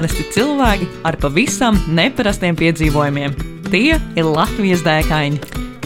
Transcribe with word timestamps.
Parasti 0.00 0.22
cilvēki 0.32 0.86
ar 1.04 1.18
pavisam 1.20 1.76
neparastiem 1.92 2.56
piedzīvojumiem. 2.56 3.34
Tie 3.66 3.98
ir 4.00 4.24
Latvijas 4.24 4.80
dēkaini. 4.80 5.36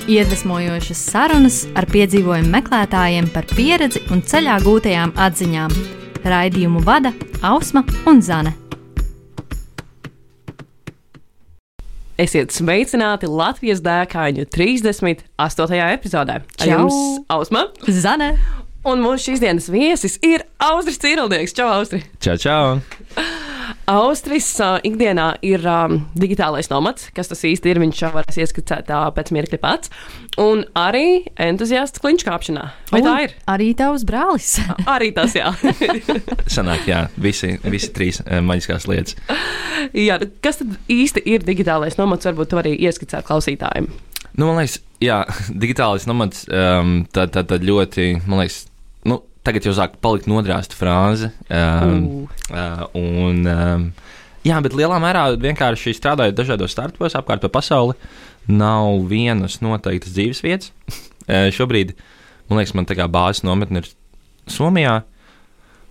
Iedvesmojošas 0.07 1.01
sarunas 1.09 1.57
ar 1.75 1.89
piedzīvojumu 1.91 2.53
meklētājiem 2.53 3.27
par 3.35 3.49
pieredzi 3.51 4.05
un 4.15 4.23
ceļā 4.23 4.61
gūtajām 4.63 5.17
atziņām. 5.19 5.75
Raidījumu 6.31 6.85
vada 6.87 7.11
Ausma 7.43 7.83
un 8.07 8.23
Zane. 8.23 8.55
Esiet 12.15 12.55
sveicināti 12.55 13.27
Latvijas 13.27 13.83
dēkaņu 13.83 14.47
38. 14.47 15.87
epizodē. 15.91 16.45
Ar 16.63 16.71
jums 16.71 17.01
Ausma, 17.35 17.67
Zane! 17.91 18.37
Un 18.89 19.03
mūsu 19.05 19.31
šīs 19.31 19.43
dienas 19.43 19.71
viesis 19.73 20.19
ir 20.25 20.45
Austris 20.63 21.01
Cīrildnieks. 21.03 21.57
Čau, 21.57 21.71
Austri! 21.79 22.05
Čau, 22.23 22.37
čau! 22.41 22.63
Austris 23.89 24.47
uh, 24.65 24.79
ikdienā 24.85 25.35
ir 25.45 25.65
um, 25.69 25.99
digitālais 26.17 26.71
nomads, 26.73 27.11
kas 27.17 27.29
tas 27.29 27.43
īsti 27.45 27.69
ir. 27.69 27.81
Viņš 27.83 28.01
jau 28.01 28.11
varēs 28.15 28.39
ieskicēt 28.41 28.89
uh, 28.93 29.11
pēc 29.13 29.33
mirkļa 29.37 29.59
pats. 29.61 29.93
Un 30.41 30.65
arī 30.79 31.27
entuziasts 31.41 32.01
kliņškāpšanā. 32.05 32.65
Vai 32.93 33.03
tā 33.05 33.15
ir? 33.27 33.35
Arī 33.51 33.71
tavs 33.77 34.07
brālis. 34.09 34.55
Arī 34.89 35.13
tas, 35.17 35.37
jā. 35.37 35.53
Sanāk, 36.57 36.89
jā, 36.89 37.05
visi, 37.21 37.55
visi 37.69 37.93
trīs 37.97 38.23
maģiskās 38.25 38.89
lietas. 38.89 39.21
jā. 39.93 40.19
Kas 40.45 40.63
tad 40.63 40.77
īsti 40.93 41.25
ir 41.29 41.45
digitālais 41.45 42.01
nomads? 42.01 42.29
Varbūt 42.31 42.53
tu 42.55 42.61
arī 42.65 42.77
ieskicēt 42.89 43.29
klausītājiem. 43.29 43.93
Nu, 44.35 44.49
man 44.49 44.63
liekas, 44.63 44.81
jā, 45.05 45.23
digitālais 45.65 46.09
nomads, 46.11 46.47
um, 46.49 47.03
tā, 47.15 47.29
tā, 47.31 47.45
tā 47.47 47.61
ļoti, 47.63 48.15
man 48.27 48.43
liekas, 48.43 48.65
tagad 49.45 49.67
jau 49.67 49.75
sāk 49.77 49.99
palikt 50.03 50.29
nodrāsta 50.31 50.77
frāze. 50.79 51.31
Um, 51.53 52.25
uh, 52.49 52.85
un, 52.97 53.43
um, 53.45 53.87
jā, 54.47 54.61
bet 54.65 54.77
lielā 54.77 54.99
mērā 55.03 55.27
vienkārši 55.41 55.95
strādājot 55.99 56.39
dažādos 56.39 56.75
startupos 56.75 57.17
apkārt 57.19 57.45
pa 57.45 57.53
pasauli, 57.53 57.97
nav 58.49 59.05
vienas 59.11 59.61
noteiktas 59.65 60.17
dzīves 60.17 60.45
vietas. 60.45 60.73
Uh, 61.25 61.51
šobrīd, 61.55 61.95
man 62.51 62.61
liekas, 62.61 62.75
man 62.77 62.89
tā 62.89 62.97
kā 62.99 63.09
bāzes 63.09 63.45
nometne 63.47 63.85
ir 63.85 63.93
Somijā, 64.51 64.99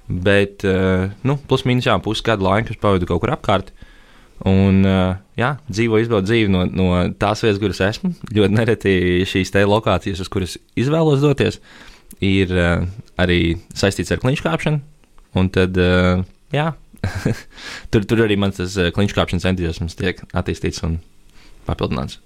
bet, 0.05 0.61
uh, 0.67 1.07
nu, 1.25 1.37
plus 1.49 1.63
mīnus 1.65 1.87
jā, 1.89 1.95
pusgadu 2.05 2.45
laiku 2.45 2.73
es 2.73 2.81
pavadu 2.81 3.09
kaut 3.09 3.23
kur 3.23 3.33
apkārt. 3.33 3.71
Un, 4.49 4.81
uh, 4.83 5.15
jā, 5.39 5.53
dzīvo, 5.69 6.01
izbaudu 6.03 6.27
dzīvi 6.27 6.51
no, 6.51 6.65
no 6.67 6.89
tās 7.21 7.41
vietas, 7.45 7.61
kuras 7.61 7.81
esmu. 7.85 8.11
Ļoti 8.33 8.57
nereti 8.57 8.93
šīs 9.29 9.53
te 9.53 9.63
lokācijas, 9.65 10.21
uz 10.25 10.29
kuras 10.33 10.57
izvēlos 10.79 11.23
doties, 11.23 11.61
ir 12.23 12.53
uh, 12.53 12.85
arī 13.21 13.55
saistīts 13.77 14.13
ar 14.13 14.21
kliņškāpšanu. 14.23 14.81
Un 15.39 15.49
tad, 15.53 15.77
uh, 15.81 16.21
jā, 16.53 16.71
tur, 17.91 18.05
tur 18.05 18.25
arī 18.25 18.37
mans 18.39 18.59
tas 18.59 18.77
uh, 18.77 18.91
kliņškāpšanas 18.95 19.49
entuziasms 19.53 19.97
tiek 19.99 20.21
attīstīts 20.33 20.83
un 20.85 20.99
papildināts. 21.67 22.19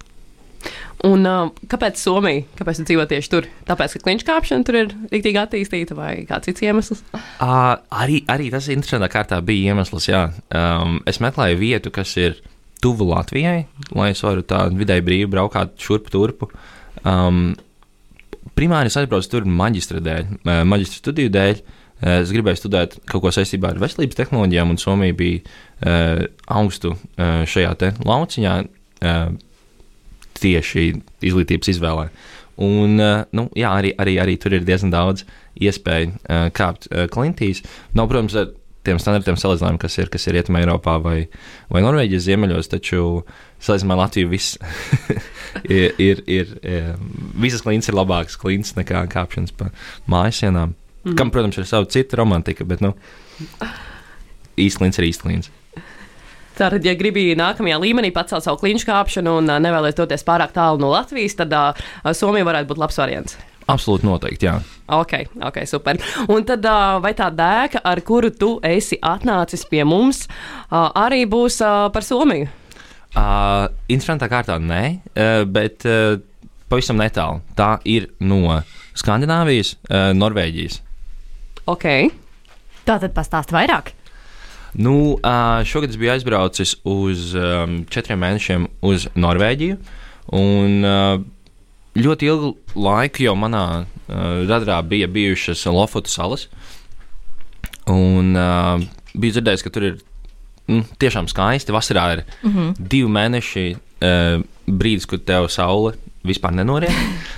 Un, 1.05 1.21
uh, 1.29 1.51
kāpēc 1.69 1.99
Somija? 2.01 2.43
Kāpēc 2.57 2.81
dzīvo 2.81 3.05
tieši 3.09 3.29
tur? 3.29 3.47
Tāpēc, 3.67 3.97
ka 3.97 4.03
kliņškāpšana 4.07 4.65
tur 4.65 4.79
ir 4.79 4.93
rīktīgi 5.11 5.41
attīstīta 5.43 5.97
vai 5.97 6.11
kāds 6.29 6.49
cits 6.49 6.65
iemesls? 6.65 7.03
Uh, 7.13 7.77
arī, 7.93 8.23
arī 8.33 8.49
tas 8.53 8.69
interesantā 8.73 9.09
kārtā 9.13 9.39
bija 9.45 9.73
iemesls, 9.75 10.09
jā. 10.09 10.23
Um, 10.49 10.97
es 11.09 11.21
meklēju 11.23 11.61
vietu, 11.61 11.93
kas 11.93 12.15
ir 12.17 12.39
tuvu 12.81 13.07
Latvijai, 13.11 13.67
lai 13.97 14.09
es 14.13 14.23
varu 14.25 14.43
tā 14.45 14.65
vidēji 14.73 15.05
brīvi 15.05 15.29
braukāt 15.33 15.77
šurp 15.81 16.09
turpu. 16.13 16.49
Um, 17.05 17.53
primāri 18.57 18.91
es 18.91 18.97
aizbraucu 18.99 19.31
tur 19.31 19.47
maģistra 19.49 20.01
dēļ, 20.03 20.39
maģistra 20.67 21.03
studiju 21.03 21.33
dēļ. 21.33 21.61
Es 21.97 22.29
gribēju 22.29 22.59
studēt 22.59 22.91
kaut 23.09 23.23
ko 23.23 23.31
saistībā 23.33 23.71
ar 23.71 23.79
veselības 23.81 24.19
tehnoloģijām, 24.19 24.69
un 24.69 24.77
Somija 24.77 25.15
bija 25.17 25.39
uh, 25.41 26.27
augstu 26.59 26.91
uh, 26.93 27.41
šajā 27.49 27.71
lauciņā 28.05 28.53
uh, 28.61 29.31
tieši 30.37 30.83
izglītības 31.25 31.71
izvēlē. 31.73 32.11
Un, 32.61 33.01
uh, 33.01 33.25
nu, 33.37 33.47
jā, 33.57 33.71
arī, 33.81 33.95
arī, 33.97 34.15
arī 34.21 34.37
tur 34.41 34.53
ir 34.57 34.65
diezgan 34.67 34.93
daudz 34.93 35.25
iespēju 35.57 36.13
uh, 36.13 36.47
kāpt 36.53 36.85
uh, 36.91 37.07
klintīs. 37.09 37.63
Nav, 37.97 38.11
protams, 38.13 38.37
tiem 38.87 39.01
standartiem 39.01 39.37
salīdzinājumiem, 39.39 39.81
kas 39.83 39.97
ir, 39.99 40.11
kas 40.13 40.27
ir 40.27 40.37
Rietumē, 40.37 40.63
Eiropā 40.63 40.97
vai, 41.03 41.17
vai 41.73 41.83
Norvēģijas 41.85 42.25
ziemeļos, 42.27 42.71
taču 42.71 43.03
salīdzinājumā 43.63 43.97
ar 43.97 44.01
Latviju 44.05 44.31
viss 44.31 44.57
ir, 45.77 45.93
ir, 46.01 46.23
ir, 46.25 46.55
ir, 46.63 46.89
visas 47.37 47.65
klints 47.65 47.91
ir 47.91 47.97
labākas 47.97 48.39
klints 48.39 48.75
nekā 48.79 49.05
kāpšanas 49.13 49.55
pa 49.57 49.69
mājas 50.09 50.41
sienām. 50.43 50.75
Mm. 51.03 51.15
Kam, 51.19 51.31
protams, 51.31 51.59
ir 51.59 51.69
sava 51.69 51.87
cita 51.91 52.19
romantika, 52.19 52.65
bet, 52.67 52.83
nu, 52.83 52.95
klints 54.57 54.99
ir 54.99 55.11
klints. 55.21 55.53
Tātad, 56.57 56.81
ja 56.81 56.95
gribi 56.97 57.35
nākamajā 57.37 57.77
līmenī 57.77 58.09
pacelt 58.13 58.41
savu 58.41 58.57
kliņšu 58.63 58.87
kāpšanu 58.89 59.35
un 59.43 59.51
nevēlies 59.61 59.97
doties 59.97 60.25
pārāk 60.25 60.55
tālu 60.55 60.81
no 60.81 60.89
Latvijas, 60.89 61.37
tad 61.37 61.53
uh, 61.53 61.85
Somija 62.17 62.47
varētu 62.47 62.71
būt 62.71 62.81
labs 62.81 62.97
variants. 62.97 63.37
Absolūti 63.67 64.07
noteikti, 64.07 64.47
jā. 64.47 64.57
Ok, 64.95 65.13
ok, 65.43 65.59
super. 65.67 65.99
Un 66.31 66.45
tad, 66.47 66.63
vai 67.03 67.11
tā 67.17 67.27
dēka, 67.35 67.81
ar 67.83 68.01
kuru 68.07 68.31
tu 68.31 68.53
esi 68.63 68.95
atnācis 69.03 69.65
pie 69.67 69.83
mums, 69.87 70.23
arī 70.71 71.25
būs 71.27 71.59
par 71.91 72.05
Somiju? 72.07 72.47
Uh, 73.17 73.65
interesantā 73.89 74.29
kārtā 74.31 74.55
nē, 74.61 74.81
bet 75.51 75.83
uh, 75.89 76.19
pavisam 76.69 76.99
netālu. 77.01 77.41
Tā 77.57 77.75
ir 77.87 78.11
no 78.19 78.61
Skandināvijas, 78.97 79.73
uh, 79.89 80.13
Norvēģijas. 80.15 80.79
Ok, 81.67 81.87
Tā 82.87 82.95
tad 83.03 83.11
pastāst 83.11 83.51
vairāk. 83.51 83.91
Nu, 84.79 85.17
uh, 85.17 85.59
šogad 85.67 85.91
es 85.91 85.99
biju 85.99 86.13
aizbraucis 86.13 86.77
uz 86.87 87.33
um, 87.35 87.81
četriem 87.91 88.21
mēnešiem 88.23 88.67
uz 88.87 89.09
Norvēģiju. 89.19 89.75
Un, 90.37 90.85
uh, 90.87 91.17
ļoti 91.97 92.29
ilgu 92.29 92.53
laiku 92.77 93.25
jau 93.25 93.35
manā 93.39 93.63
uh, 93.83 93.87
radarā 94.47 94.81
bija 94.87 95.07
bijušas 95.11 95.65
Lofotu 95.71 96.11
salas. 96.11 96.47
Un 97.87 98.35
uh, 98.35 98.83
biju 99.15 99.37
dzirdējis, 99.37 99.63
ka 99.63 99.71
tur 99.73 99.87
ir 99.87 99.97
nu, 100.71 100.83
tiešām 100.99 101.29
skaisti. 101.31 101.75
Vasarā 101.75 102.07
ir 102.17 102.23
mm 102.41 102.51
-hmm. 102.51 102.73
divi 102.79 103.09
mēneši 103.09 103.65
uh, 103.75 104.43
brīdis, 104.67 105.07
kad 105.07 105.23
tev 105.25 105.47
saule 105.47 105.95
vispār 106.27 106.51
nenoriet. 106.55 106.93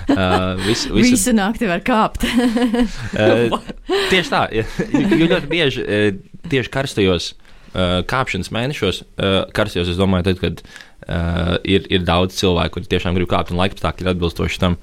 Uh, 0.08 0.56
vis, 0.66 0.86
visu, 0.90 1.14
Visu 1.14 1.32
nakti 1.32 1.66
var 1.66 1.80
kāpt. 1.86 2.24
Uh, 2.24 3.60
tieši 4.10 4.30
tā, 4.30 4.42
jo 4.50 4.64
ļoti 5.26 5.46
bieži 5.50 5.84
uh, 5.84 6.18
tieši 6.50 6.70
karstajos 6.70 7.34
uh, 7.74 8.00
kāpšanas 8.10 8.50
mēnešos, 8.54 9.02
uh, 9.02 9.42
karstajos, 9.52 9.92
es 9.92 10.00
domāju, 10.00 10.30
tad, 10.30 10.40
kad 10.42 10.62
uh, 11.06 11.56
ir, 11.64 11.86
ir 11.92 12.04
daudz 12.06 12.36
cilvēku, 12.40 12.78
kuri 12.78 12.90
tiešām 12.94 13.16
grib 13.18 13.30
kāpt 13.30 13.52
un 13.52 13.60
laikapstākļi 13.60 14.06
ir 14.06 14.12
atbilstoši 14.14 14.60
tam, 14.62 14.76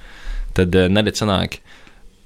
tad 0.58 0.76
uh, 0.78 0.88
neredz 0.92 1.22
sanāk 1.24 1.60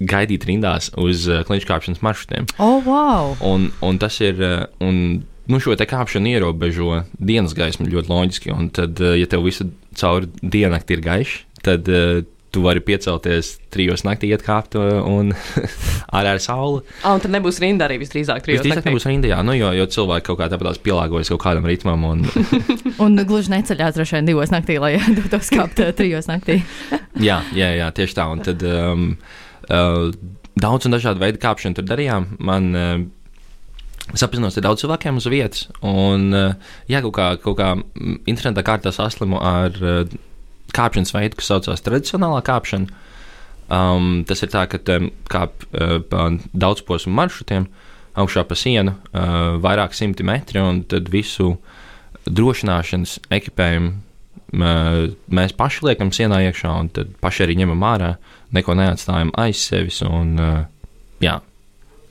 gaidīt 0.02 0.46
rindās 0.48 0.90
uz 0.98 1.28
uh, 1.30 1.42
kliņšu 1.46 1.68
kāpšanas 1.68 2.02
maršrutiem. 2.02 2.48
oh, 2.58 2.80
wow! 2.86 3.36
Un, 3.46 3.70
un 3.82 4.00
tas 4.02 4.20
ir. 4.24 4.40
uh, 4.40 4.64
Un, 4.82 5.22
Nu, 5.50 5.58
šo 5.58 5.74
te 5.74 5.82
kāpšanu 5.90 6.30
ierobežo 6.30 7.00
dienas 7.18 7.50
gaismu 7.58 7.88
ļoti 7.90 8.12
loģiski. 8.12 8.52
Un 8.54 8.68
tad, 8.70 9.00
ja 9.02 9.26
tev 9.26 9.42
visu 9.42 9.66
cauri 9.98 10.28
diennakti 10.38 10.94
ir 10.94 11.02
gaišs, 11.02 11.32
tad 11.66 11.90
tu 12.52 12.60
vari 12.60 12.82
piecelties 12.84 13.54
trijos 13.72 14.04
naktī, 14.04 14.28
iet 14.32 14.42
kāpt 14.44 14.76
uh, 14.76 15.00
un 15.08 15.32
ārā 16.18 16.34
ir 16.36 16.42
saule. 16.44 16.82
ah, 17.00 17.14
un 17.16 17.22
tad 17.24 17.32
nebūs 17.32 17.60
rinda 17.62 17.86
arī 17.88 17.96
visdrīzāk 18.02 18.44
trijos. 18.44 18.60
Visdrīzāk 18.60 18.90
nebūs 18.90 19.06
rinda, 19.08 19.30
jā, 19.30 19.38
nu, 19.46 19.54
jo, 19.56 19.70
jo 19.76 19.86
cilvēki 19.94 20.26
kaut 20.28 20.40
kā 20.42 20.50
tāpatās 20.52 20.80
pielāgojas 20.84 21.32
kaut 21.32 21.42
kādam 21.46 21.68
ritmam. 21.68 22.04
Un, 22.04 22.26
Un 23.04 23.16
gluži 23.28 23.54
neceļās 23.54 23.96
droši 23.96 24.18
vien 24.18 24.28
divos 24.28 24.52
naktī, 24.52 24.76
lai 24.82 24.98
dotos 25.18 25.48
kāpt 25.54 25.80
eh, 25.80 25.94
trijos 25.96 26.28
naktī. 26.28 26.60
jā, 27.16 27.40
jā, 27.56 27.72
jā, 27.80 27.88
tieši 27.96 28.18
tā. 28.20 28.28
Un 28.28 28.44
tad 28.44 28.64
um, 28.68 29.08
uh, 29.72 30.12
daudz 30.60 30.88
un 30.88 30.96
dažādu 30.98 31.24
veidu 31.24 31.40
kāpšanu 31.42 31.80
tur 31.80 31.88
darījām. 31.88 32.34
Man, 32.44 32.70
uh, 32.76 32.94
Es 34.12 34.20
apzinos 34.26 34.56
ar 34.58 34.64
daudz 34.64 34.82
cilvēkiem 34.82 35.20
uz 35.20 35.26
vietas, 35.30 35.60
un 35.86 36.24
uh, 36.34 36.72
jā, 36.90 36.98
kaut 37.04 37.14
kā, 37.16 37.26
kaut 37.40 37.54
kā 37.60 37.68
mm, 37.78 38.16
interesantā 38.28 38.64
kārtā 38.66 38.90
saslimu 38.92 39.38
ar 39.38 39.78
uh, 39.78 40.16
kāpšanas 40.76 41.14
veidu, 41.14 41.38
kas 41.38 41.50
saucās 41.52 41.84
tradicionālā 41.84 42.42
kāpšana. 42.46 43.00
Um, 43.72 44.24
tas 44.28 44.42
ir 44.44 44.50
tā, 44.52 44.66
ka 44.68 44.80
um, 44.96 45.08
kāp 45.32 45.64
uh, 45.70 45.98
pa 46.04 46.26
daudzposmu 46.52 47.14
maršrutiem 47.16 47.68
augšā 48.20 48.44
pa 48.44 48.56
sienu 48.58 48.92
uh, 48.92 49.56
vairāk 49.62 49.96
simti 49.96 50.26
metri, 50.26 50.60
un 50.60 50.82
tad 50.84 51.08
visu 51.12 51.54
drošināšanas 52.28 53.16
ekipējumu 53.32 53.94
uh, 53.94 55.06
mēs 55.32 55.56
paši 55.56 55.88
liekam 55.88 56.12
sienā 56.12 56.42
iekšā, 56.50 56.74
un 56.82 56.92
tad 56.92 57.14
paši 57.24 57.46
arī 57.46 57.56
ņemam 57.62 57.88
ārā, 57.94 58.12
neko 58.52 58.76
neatstājam 58.76 59.32
aiz 59.40 59.62
sevis. 59.64 60.02
Un, 60.04 60.36
uh, 60.36 60.60
jā, 61.24 61.38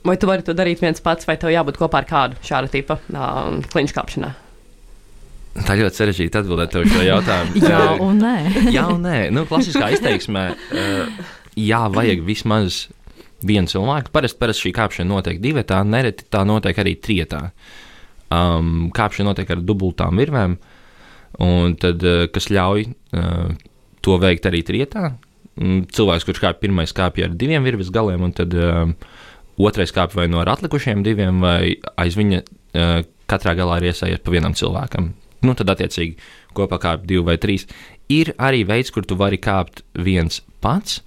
Vai 0.02 0.16
tu 0.18 0.26
vari 0.26 0.42
to 0.42 0.50
darīt 0.50 0.80
viens 0.82 0.98
pats, 0.98 1.28
vai 1.28 1.36
tev 1.38 1.52
jābūt 1.54 1.76
kopā 1.78 2.00
ar 2.02 2.06
kādu 2.08 2.40
šāda 2.42 2.70
tipa 2.72 2.98
uh, 2.98 3.60
kliņšu 3.70 3.94
kāpšanā? 3.94 4.32
Tā 5.60 5.76
ļoti 5.78 6.00
sarežģīti 6.00 6.40
atbildēt 6.40 6.72
tev 6.72 6.88
šo 6.88 7.04
jautājumu. 7.06 7.60
Jā, 7.72 7.84
Uh, 7.92 8.02
un 8.08 8.22
nē. 8.22 8.36
Jā, 8.76 8.86
un 8.92 9.06
nē, 9.06 9.18
nu, 9.34 9.44
klasiskā 9.48 9.92
izteiksmē, 9.96 10.44
uh, 10.54 11.32
jā, 11.58 11.82
vajag 11.92 12.22
vismaz 12.26 12.86
vienu 13.44 13.70
cilvēku. 13.70 14.12
Parasti, 14.14 14.38
parasti 14.40 14.68
šī 14.68 14.74
kāpšana 14.76 15.10
notiek 15.10 15.40
divi, 15.42 15.64
tā 15.66 15.82
nereti 15.86 16.28
tā 16.32 16.44
notiek 16.48 16.78
arī 16.78 16.94
trijotā. 17.02 17.48
Um, 18.32 18.88
kāpšana 18.94 19.32
notiek 19.32 19.50
ar 19.52 19.60
dubultām 19.60 20.20
virvēm, 20.22 20.56
un 21.44 21.76
tad, 21.80 22.04
uh, 22.06 22.24
kas 22.32 22.48
ļauj 22.52 22.86
uh, 22.88 23.52
to 24.02 24.16
veikt 24.22 24.48
arī 24.48 24.62
trietā. 24.66 25.12
Mm, 25.60 25.84
Cilvēks, 25.92 26.24
kurš 26.24 26.40
kāpj 26.40 26.62
pirmais, 26.62 26.94
kāpj 26.96 27.26
ar 27.26 27.34
diviem 27.36 27.64
virves 27.66 27.92
galiem, 27.92 28.22
un 28.24 28.32
tad 28.32 28.54
um, 28.56 28.94
otrais 29.60 29.92
kāpj 29.92 30.16
vai 30.16 30.30
no 30.32 30.40
atlikušiem 30.40 31.04
diviem, 31.04 31.42
vai 31.44 31.74
aiz 32.00 32.16
viņa 32.16 32.40
uh, 32.40 33.02
katrā 33.28 33.52
galā 33.58 33.82
ir 33.82 33.90
iesaiet 33.90 34.24
pa 34.24 34.32
vienam 34.32 34.56
cilvēkam. 34.56 35.12
Nu, 35.42 35.56
tad, 35.58 35.72
attiecīgi, 35.74 36.16
kopā 36.56 36.78
kāpj 36.82 37.08
divi 37.10 37.26
vai 37.26 37.38
trīs. 37.42 37.66
Ir 38.12 38.34
arī 38.42 38.62
veids, 38.68 38.92
kur 38.94 39.06
tu 39.08 39.18
vari 39.18 39.40
kāpt 39.42 39.82
viens 39.98 40.42
pats. 40.62 41.00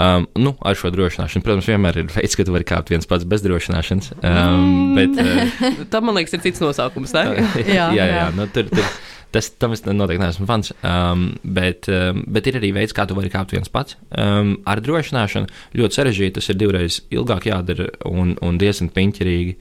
Um, 0.00 0.24
nu, 0.38 0.54
ar 0.64 0.78
šo 0.78 0.88
drošināšanu, 0.94 1.44
protams, 1.44 1.66
vienmēr 1.68 1.98
ir 2.00 2.10
veids, 2.14 2.36
ka 2.38 2.46
tu 2.46 2.54
vari 2.54 2.64
kāpt 2.64 2.92
viens 2.92 3.08
pats 3.10 3.26
bez 3.28 3.42
drošināšanas. 3.44 4.14
Um, 4.24 4.94
bet, 4.96 5.18
uh, 5.20 5.80
Tam, 5.92 6.06
man 6.08 6.16
liekas, 6.16 6.38
ir 6.38 6.44
cits 6.46 6.62
nosaukums. 6.62 7.12
Jā, 7.20 7.90
jā. 7.92 8.06
jā. 8.06 8.26
Nu, 8.36 8.46
tur, 8.54 8.70
tur, 8.70 8.86
tas 9.34 9.50
tam 9.60 9.74
es 9.74 9.84
noteikti 9.86 10.22
neesmu 10.22 10.46
fans. 10.48 10.72
Um, 10.86 11.26
bet, 11.44 11.90
um, 11.92 12.24
bet 12.32 12.48
ir 12.48 12.58
arī 12.60 12.72
veids, 12.76 12.94
kā 12.96 13.06
tu 13.06 13.18
vari 13.18 13.30
kāpt 13.32 13.54
viens 13.54 13.70
pats. 13.72 13.98
Um, 14.10 14.56
ar 14.70 14.82
drošināšanu 14.84 15.50
ļoti 15.78 16.00
sarežģīti. 16.00 16.36
Tas 16.38 16.50
ir 16.50 16.60
divreiz 16.62 17.00
ilgāk 17.12 17.50
jādara 17.50 17.90
un, 18.08 18.36
un 18.46 18.60
diezgan 18.62 18.90
piņķerīgi. 18.94 19.56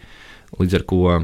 Līdz 0.59 0.79
ar 0.79 0.85
to, 0.89 1.17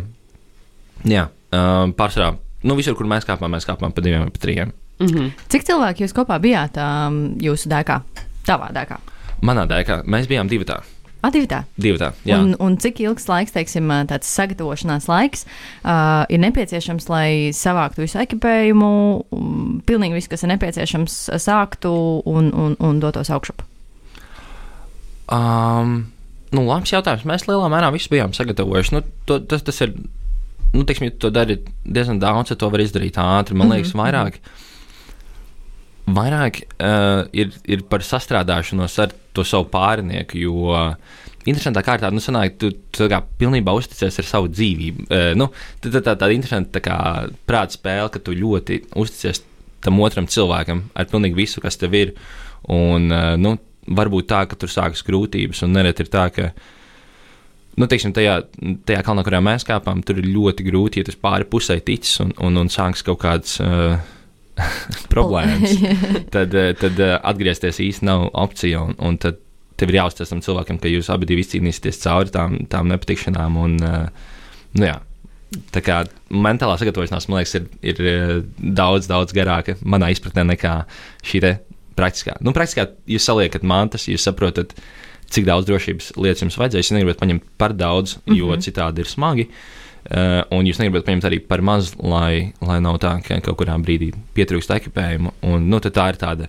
jā, 1.10 1.30
um, 1.56 1.96
pārsvarā, 1.98 2.36
nu, 2.66 2.78
visur, 2.80 2.98
kur 2.98 3.08
mēs 3.10 3.28
kāpām, 3.28 3.54
mēs 3.56 3.68
kāpām 3.68 3.94
pa 3.96 4.04
diviem 4.04 4.26
vai 4.26 4.34
pa 4.34 4.42
trijiem. 4.42 4.74
Mm 5.00 5.08
-hmm. 5.08 5.32
Cik 5.52 5.64
cilvēki 5.70 6.06
jūs 6.06 6.16
kopā 6.16 6.40
bijāt 6.40 6.78
um, 6.80 7.36
jūsu 7.40 7.70
dēkā? 7.70 8.02
Tavā 8.48 8.72
dēkā. 8.74 9.00
Manā 9.42 9.66
dēkā 9.68 10.04
mēs 10.04 10.28
bijām 10.28 10.50
divi 10.50 10.66
tā. 10.66 10.82
Aktivitāte. 11.26 11.66
Divi 11.82 11.98
tā, 11.98 12.12
jā. 12.28 12.38
Un, 12.38 12.54
un 12.62 12.76
cik 12.78 13.00
ilgs 13.02 13.26
laiks, 13.28 13.54
teiksim, 13.56 13.90
tāds 14.10 14.30
sagatavošanās 14.30 15.08
laiks, 15.10 15.46
uh, 15.82 16.26
ir 16.30 16.42
nepieciešams, 16.44 17.08
lai 17.10 17.52
savāktu 17.56 18.04
visu 18.04 18.20
ekipējumu, 18.22 18.90
um, 19.34 19.82
pilnīgi 19.86 20.20
visu, 20.20 20.30
kas 20.30 20.46
ir 20.46 20.54
nepieciešams, 20.54 21.16
sāktu 21.42 21.94
un, 22.30 22.52
un, 22.54 22.76
un 22.80 23.00
dotos 23.02 23.32
augšup? 23.34 23.64
Um, 25.34 26.06
nu, 26.54 26.66
labs 26.68 26.94
jautājums. 26.94 27.26
Mēs 27.26 27.48
lielā 27.50 27.72
mērā 27.74 27.90
visu 27.96 28.12
bijām 28.14 28.36
sagatavojuši. 28.38 28.94
Nu, 28.94 29.02
to, 29.26 29.40
tas, 29.50 29.66
tas 29.66 29.82
ir, 29.82 29.96
nu, 30.76 30.86
teiksim, 30.88 31.10
ja 31.10 31.16
tu 31.16 31.26
to 31.26 31.34
dari 31.34 31.58
diezgan 31.84 32.20
daudz, 32.22 32.52
tad 32.52 32.62
to 32.62 32.70
var 32.74 32.84
izdarīt 32.84 33.20
ātri. 33.22 33.58
Man 33.58 33.72
liekas, 33.72 33.94
vairāk, 33.98 34.40
vairāk 36.16 36.64
uh, 36.76 37.26
ir, 37.36 37.54
ir 37.70 37.86
par 37.90 38.06
sastrādāšanos 38.06 38.98
ar 39.04 39.16
to 39.36 39.46
savu 39.48 39.70
pārinieku. 39.74 40.40
Jo 40.44 40.76
interesantā 41.46 41.84
kārtā, 41.86 42.10
nu, 42.14 42.22
sanāk, 42.24 42.58
tu, 42.62 42.72
tu 42.94 43.10
kā 43.12 43.22
pilnībā 43.40 43.74
uzticies 43.78 44.20
ar 44.22 44.30
savu 44.30 44.50
dzīvību. 44.54 45.08
Uh, 45.10 45.30
nu, 45.38 45.50
tā, 45.80 45.90
tā, 45.90 46.02
tā, 46.02 46.16
tāda 46.16 46.34
interesanta 46.36 46.82
tā 46.82 47.00
prāta 47.48 47.78
spēle, 47.78 48.12
ka 48.14 48.22
tu 48.24 48.36
ļoti 48.38 48.84
uzticies 49.02 49.44
tam 49.86 50.02
otram 50.02 50.28
cilvēkam 50.32 50.88
ar 50.98 51.08
pilnīgi 51.12 51.38
visu, 51.38 51.62
kas 51.64 51.78
tev 51.82 51.96
ir. 51.98 52.16
Un, 52.74 53.12
uh, 53.14 53.36
nu, 53.38 53.56
varbūt 53.86 54.30
tā, 54.32 54.46
ka 54.50 54.58
tur 54.58 54.72
sākas 54.72 55.06
grūtības, 55.06 55.62
un 55.66 55.76
nereti 55.78 56.06
ir 56.06 56.10
tā, 56.14 56.26
ka, 56.34 56.50
nu, 57.76 57.88
teiksim, 57.92 58.14
tajā, 58.16 58.40
tajā 58.88 59.06
kalnā, 59.06 59.24
kurā 59.28 59.42
mēs 59.44 59.68
kāpām, 59.68 60.04
tur 60.06 60.22
ir 60.22 60.30
ļoti 60.32 60.66
grūti, 60.68 61.02
ja 61.02 61.08
tas 61.08 61.20
pāri 61.20 61.48
pusē 61.50 61.80
ticis 61.84 62.20
un, 62.24 62.36
un, 62.44 62.64
un 62.64 62.72
sāks 62.72 63.06
kaut 63.06 63.22
kāds. 63.24 63.60
Uh, 63.64 63.98
problēmas. 65.14 65.76
tad, 66.36 66.54
eh, 66.56 66.72
tad 66.80 67.02
eh, 67.02 67.16
atgriezties 67.18 67.82
īsti 67.84 68.08
nav 68.08 68.30
opcija. 68.32 68.84
Un, 68.88 68.96
un 69.04 69.20
tad 69.22 69.42
tev 69.80 69.92
ir 69.92 70.00
jāuzticas 70.00 70.32
tam 70.32 70.44
cilvēkam, 70.46 70.80
ka 70.82 70.92
jūs 70.92 71.12
abi 71.14 71.40
izcīnīsieties 71.42 72.02
cauri 72.06 72.34
tām, 72.34 72.58
tām 72.72 72.90
nepatikšanām. 72.92 73.60
Un, 73.66 73.78
eh, 73.84 74.32
nu, 74.80 74.88
jā. 74.88 75.00
Tā 75.72 75.80
kā 75.86 76.02
mentālā 76.34 76.76
sagatavošanās, 76.82 77.30
man 77.30 77.40
liekas, 77.40 77.54
ir, 77.60 77.68
ir 77.86 78.00
daudz, 78.60 79.08
daudz 79.08 79.36
garāka 79.36 79.78
manā 79.88 80.10
izpratnē 80.12 80.44
nekā 80.50 80.74
šī 81.24 81.42
praktiskā. 81.96 82.34
Nu, 82.44 82.52
praktiskā 82.52 82.90
jūs 83.08 83.24
saliekat 83.30 83.64
mantas, 83.64 84.10
jūs 84.10 84.26
saprotat, 84.26 84.74
cik 85.34 85.48
daudz 85.48 85.68
drošības 85.70 86.14
lietas 86.20 86.46
jums 86.46 86.60
vajadzēs. 86.60 86.86
Jūs 86.86 86.96
negribat 86.98 87.22
paņemt 87.22 87.50
par 87.58 87.74
daudz, 87.74 88.18
jo 88.26 88.48
mm 88.48 88.54
-hmm. 88.54 88.66
citādi 88.68 89.00
ir 89.00 89.10
smagi. 89.12 89.50
Uh, 90.06 90.44
un 90.54 90.66
jūs 90.66 90.78
negribat 90.78 91.06
paņemt 91.06 91.26
arī 91.26 91.40
par 91.48 91.62
maz, 91.62 91.96
lai, 91.98 92.54
lai 92.62 92.80
nav 92.80 93.00
tā, 93.02 93.16
ka 93.26 93.40
kaut 93.42 93.58
kurā 93.58 93.78
brīdī 93.82 94.14
pietrūkst 94.36 94.76
ekipējuma. 94.76 95.32
Un, 95.42 95.70
nu, 95.70 95.80
tā 95.80 96.10
ir 96.10 96.16
tāda 96.22 96.48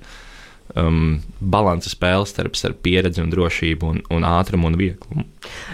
um, 0.74 1.22
balanss 1.40 1.88
spēle 1.88 2.26
starp, 2.26 2.56
starp 2.56 2.82
pieredzi 2.82 3.22
un 3.22 3.30
drošību 3.30 3.88
un, 3.92 4.02
un 4.10 4.26
ātrumu 4.28 4.66
un 4.66 4.76
vieglumu. 4.76 5.24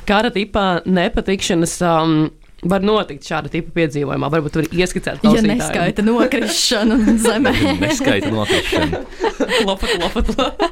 Kāda 0.07 0.31
tipa 0.31 0.83
nepatikšanas 0.87 1.81
um, 1.83 2.31
var 2.63 2.85
notikt 2.85 3.27
šāda 3.27 3.51
tipa 3.51 3.73
piedzīvojumā? 3.75 4.29
Varbūt 4.33 4.55
tur 4.55 4.67
ir 4.67 4.77
ieskicēta 4.83 5.19
Ja 5.19 5.33
klausītājiem. 5.33 5.59
neskaita 5.59 6.05
nokrišanu 6.07 6.99
zemē. 7.25 7.53
Neskaita 7.81 8.31
nokrišana. 8.35 9.01
Lopat, 9.69 9.97
lopat, 10.03 10.31
lopat. 10.39 10.71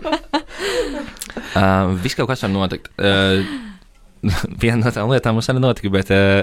Uh, 1.50 1.96
viss 2.02 2.19
kaut 2.19 2.31
kas 2.31 2.44
var 2.46 2.52
notikt. 2.54 2.90
Uh, 2.98 3.42
Viena 4.60 4.84
no 4.84 4.90
tām 4.92 5.08
lietām 5.08 5.38
mums 5.38 5.48
arī 5.48 5.62
notika, 5.64 5.90
bet 5.94 6.10
uh, 6.12 6.42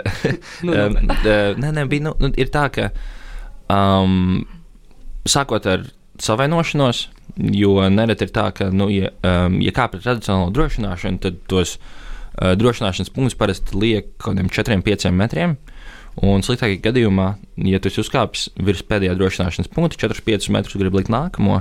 Nu, 0.66 0.74
um, 0.74 0.96
uh, 1.14 1.54
nē, 1.62 1.70
nē, 1.78 1.84
bija, 1.92 2.08
nu, 2.08 2.16
nu, 2.24 2.32
ir 2.42 2.50
tā, 2.50 2.64
ka 2.74 2.88
um, 3.70 4.42
sākot 5.30 5.68
ar 5.70 5.86
savainošanos, 6.18 7.04
jo 7.54 7.76
nereti 7.94 8.26
ir 8.26 8.34
tā, 8.34 8.48
ka, 8.58 8.72
nu, 8.74 8.90
ja, 8.90 9.14
um, 9.22 9.60
ja 9.62 9.76
kāp 9.78 9.94
ar 9.94 10.02
tradicionālo 10.08 10.50
drošināšanu, 10.58 11.22
tad 11.22 11.38
tos 11.54 11.76
uh, 11.78 12.07
drošināšanas 12.38 13.14
punktus 13.14 13.38
parasti 13.38 13.78
liek 13.78 14.14
kaut 14.18 14.36
kādiem 14.36 14.52
4-5 14.54 15.12
metriem. 15.16 15.58
Un 16.26 16.42
sliktākajā 16.42 16.80
gadījumā, 16.82 17.28
ja 17.70 17.78
tu 17.78 17.92
esi 17.92 18.02
uzkāpis 18.02 18.48
virs 18.66 18.82
pēdējā 18.90 19.14
drošināšanas 19.20 19.70
punkta, 19.70 20.00
4-5 20.08 20.50
metrus 20.56 20.80
gribi 20.80 20.98
likt 20.98 21.12
nākamo, 21.14 21.60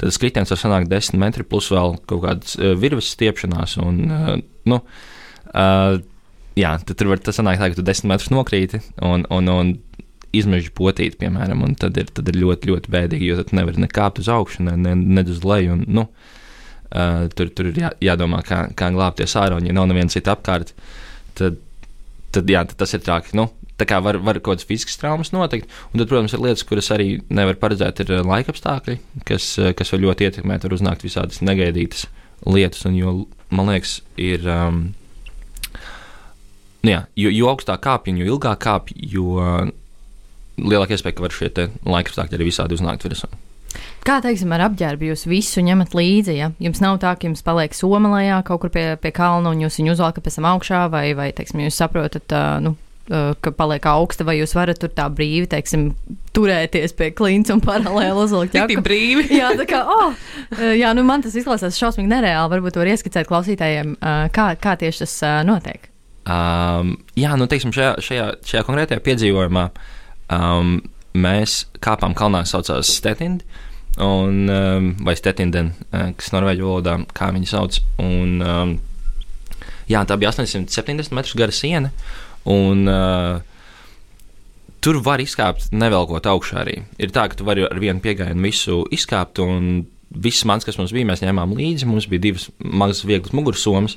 tad 0.00 0.12
skritiens 0.12 0.52
var 0.52 0.60
sanākt 0.60 0.90
10 0.92 1.16
metri 1.22 1.46
plus 1.48 1.70
vēl 1.72 1.96
kaut 2.04 2.20
kādas 2.26 2.58
virves 2.80 3.08
stiepšanās. 3.14 3.78
Un, 3.80 4.02
nu, 4.68 4.80
jā, 6.60 6.74
tad 6.84 6.94
tur 7.00 7.14
var 7.14 7.24
tas 7.24 7.40
sanākt 7.40 7.64
tā, 7.64 7.70
ka 7.72 7.80
tu 7.80 7.86
10 7.86 8.10
metrus 8.12 8.32
nokrīti 8.34 8.82
un, 9.00 9.24
un, 9.32 9.50
un 9.54 9.72
izmežģi 10.34 10.72
potīt, 10.76 11.18
piemēram, 11.20 11.64
un 11.64 11.76
tad 11.78 11.98
ir, 12.00 12.10
tad 12.12 12.28
ir 12.30 12.40
ļoti, 12.42 12.72
ļoti 12.72 12.92
bēdīgi, 12.92 13.30
jo 13.30 13.40
tad 13.40 13.54
nevar 13.56 13.78
nekāpt 13.80 14.20
uz 14.22 14.30
augšu, 14.32 14.66
ne, 14.68 14.76
ne, 14.80 14.94
ne 14.94 15.24
uz 15.30 15.44
leju. 15.46 15.78
Un, 15.78 15.84
nu, 15.88 16.06
uh, 16.94 17.26
tur, 17.34 17.50
tur 17.50 17.68
ir 17.70 17.82
jā, 17.82 17.90
jādomā, 18.12 18.40
kā, 18.46 18.64
kā 18.78 18.88
glābties 18.94 19.36
ārā, 19.40 19.58
un 19.58 19.68
ja 19.68 19.74
nav 19.76 19.90
neviena 19.90 20.12
cita 20.12 20.34
apkārt, 20.34 20.72
tad, 21.38 21.60
tad, 22.34 22.50
jā, 22.50 22.64
tad 22.70 22.78
tas 22.84 22.96
ir 22.96 23.04
traki. 23.04 23.36
Nu, 23.38 23.50
Tā 23.74 23.88
kā 23.90 23.96
var, 23.98 24.20
var 24.22 24.38
kaut 24.38 24.60
kādas 24.60 24.66
fiziskas 24.68 25.00
traumas 25.00 25.32
notikt, 25.34 25.66
un 25.90 25.98
tad, 25.98 26.06
protams, 26.06 26.34
ir 26.36 26.42
lietas, 26.44 26.62
kuras 26.62 26.92
arī 26.94 27.08
nevar 27.26 27.56
paredzēt, 27.58 28.04
ir 28.04 28.12
uh, 28.14 28.20
laika 28.22 28.54
apstākļi, 28.54 29.00
kas, 29.26 29.48
uh, 29.58 29.72
kas 29.74 29.90
var 29.90 30.02
ļoti 30.04 30.28
ietekmēt, 30.28 30.62
var 30.62 30.76
uznākt 30.76 31.02
visādas 31.02 31.42
negaidītas 31.42 32.04
lietas. 32.46 32.84
Un, 32.86 32.94
jo, 32.94 33.14
man 33.50 33.72
liekas, 33.72 33.96
ir. 34.14 34.46
Um, 34.46 34.84
nu 36.86 36.94
jā, 36.94 37.00
jo, 37.18 37.34
jo 37.34 37.50
augstāk 37.50 37.82
kāpj, 37.82 38.14
jo 38.22 38.36
ilgāk 38.36 38.62
kāpj, 38.62 38.94
jo 39.10 39.42
lielāka 40.60 40.94
iespēja, 40.94 41.16
ka 41.18 41.24
var 41.24 41.34
šie 41.34 41.50
laika 41.82 42.12
apstākļi 42.12 42.38
arī 42.38 42.48
visādi 42.50 42.78
uznākt 42.78 43.06
virsū. 43.08 43.30
Kā 44.04 44.18
teiksim, 44.24 44.52
ar 44.52 44.66
apģērbu 44.68 45.10
jūs 45.10 45.24
visu 45.30 45.62
ņemat 45.64 45.94
līdzi? 45.96 46.34
Ja? 46.36 46.50
Jums 46.62 46.82
nav 46.84 46.98
tā, 47.02 47.14
ka 47.16 47.28
jums 47.28 47.44
paliek 47.46 47.72
somalējā 47.76 48.42
kaut 48.48 48.64
kur 48.64 48.72
pie, 48.74 48.86
pie 49.00 49.12
kalna 49.16 49.54
un 49.54 49.62
jūs 49.64 49.78
viņu 49.80 49.94
uzvelkat 49.96 50.26
pēc 50.26 50.40
tam 50.40 50.48
augšā, 50.52 50.86
vai, 50.92 51.06
vai 51.16 51.30
teiksim, 51.36 51.62
jūs 51.64 51.78
saprotat, 51.80 52.34
uh, 52.36 52.58
nu, 52.64 52.74
uh, 53.08 53.32
ka 53.40 53.54
paliek 53.56 53.88
augsta, 53.88 54.26
vai 54.28 54.36
jūs 54.38 54.52
varat 54.56 54.80
tur 54.82 54.92
tā 54.92 55.06
brīvi, 55.08 55.48
teiksim, 55.54 55.88
turēties 56.36 56.92
pie 56.98 57.10
klints 57.16 57.52
un 57.54 57.64
paralēli 57.64 58.26
uzlikt 58.26 58.52
Tik 58.56 58.76
jaku? 58.76 58.84
brīvi. 58.84 59.26
Jā, 59.40 59.54
tā 59.58 59.66
kā, 59.70 59.80
oh, 59.88 60.20
jā, 60.76 60.92
nu 60.96 61.04
man 61.08 61.24
tas 61.24 61.36
izklausās 61.38 61.80
šausmīgi 61.80 62.12
nereāli. 62.12 62.52
Varbūt 62.56 62.78
var 62.80 62.92
ieskicēt 62.92 63.30
klausītājiem, 63.30 63.96
uh, 63.98 64.26
kā, 64.34 64.52
kā 64.60 64.76
tieši 64.80 65.06
tas 65.06 65.18
uh, 65.24 65.40
notiek. 65.48 65.88
Um, 66.24 66.94
jā, 67.20 67.34
nu, 67.36 67.48
teiksim, 67.50 67.72
šajā, 67.76 67.96
šajā, 68.04 68.28
šajā 68.48 68.64
konkrētajā 68.64 69.02
piedzīvojumā 69.04 69.64
um, 70.32 70.78
mēs 71.14 71.64
kāpām 71.84 72.14
kalnā, 72.18 72.42
saucās 72.48 72.90
Stetindi, 72.98 73.46
un, 74.02 74.44
um, 74.50 74.90
vai 75.06 75.14
Stetinden, 75.18 75.72
uh, 75.92 76.10
kas 76.18 76.32
norvēģu 76.34 76.66
valodā, 76.66 76.98
kā 77.14 77.30
viņi 77.34 77.50
sauc. 77.50 77.78
Un, 78.02 78.36
um, 78.42 78.76
jā, 79.90 80.02
tā 80.08 80.18
bija 80.18 80.32
870 80.34 81.14
metru 81.14 81.38
gara 81.38 81.54
siena, 81.54 81.92
un 82.50 82.90
uh, 82.90 83.38
tur 84.84 85.00
var 85.04 85.22
izkāpt 85.22 85.70
nevelkot 85.72 86.26
augšā 86.28 86.60
arī. 86.64 86.80
Ir 86.98 87.14
tā, 87.14 87.28
ka 87.30 87.38
tu 87.38 87.46
vari 87.46 87.64
ar 87.68 87.78
vienu 87.80 88.02
piegājienu 88.04 88.44
visu 88.44 88.82
izkāpt, 88.94 89.40
un 89.44 89.86
viss 90.14 90.44
mans, 90.46 90.66
kas 90.66 90.78
mums 90.78 90.92
bija, 90.94 91.08
mēs 91.08 91.24
ņēmām 91.24 91.54
līdzi. 91.58 91.88
Mums 91.90 92.10
bija 92.10 92.26
divas 92.28 92.48
mazas, 92.58 93.06
vieglas 93.06 93.34
mugursomas, 93.34 93.96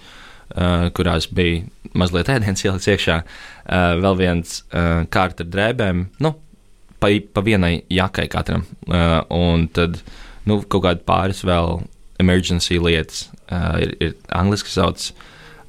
uh, 0.53 0.87
kurās 0.97 1.29
bija 1.33 1.65
mazliet 1.97 2.29
ēdienas 2.29 2.65
ielikts 2.65 2.91
iekšā, 2.93 3.21
uh, 3.23 3.93
vēl 4.03 4.19
viens 4.21 4.61
uh, 4.69 5.07
kārta 5.13 5.45
ar 5.45 5.51
drēbēm, 5.55 6.05
nu, 6.23 6.37
pa, 6.99 7.11
pa 7.33 7.43
vienai 7.45 7.81
jakai 7.93 8.27
katram, 8.31 8.65
uh, 8.89 9.21
un 9.33 9.67
tad 9.73 9.99
nu, 10.47 10.61
kaut 10.63 10.85
kādi 10.85 11.05
pāris 11.07 11.43
vēl 11.47 11.81
emergency 12.21 12.79
lietas. 12.81 13.27
Uh, 13.47 13.77
ir, 13.83 13.95
ir 14.03 14.15
angliski 14.35 14.71
sauc 14.73 15.09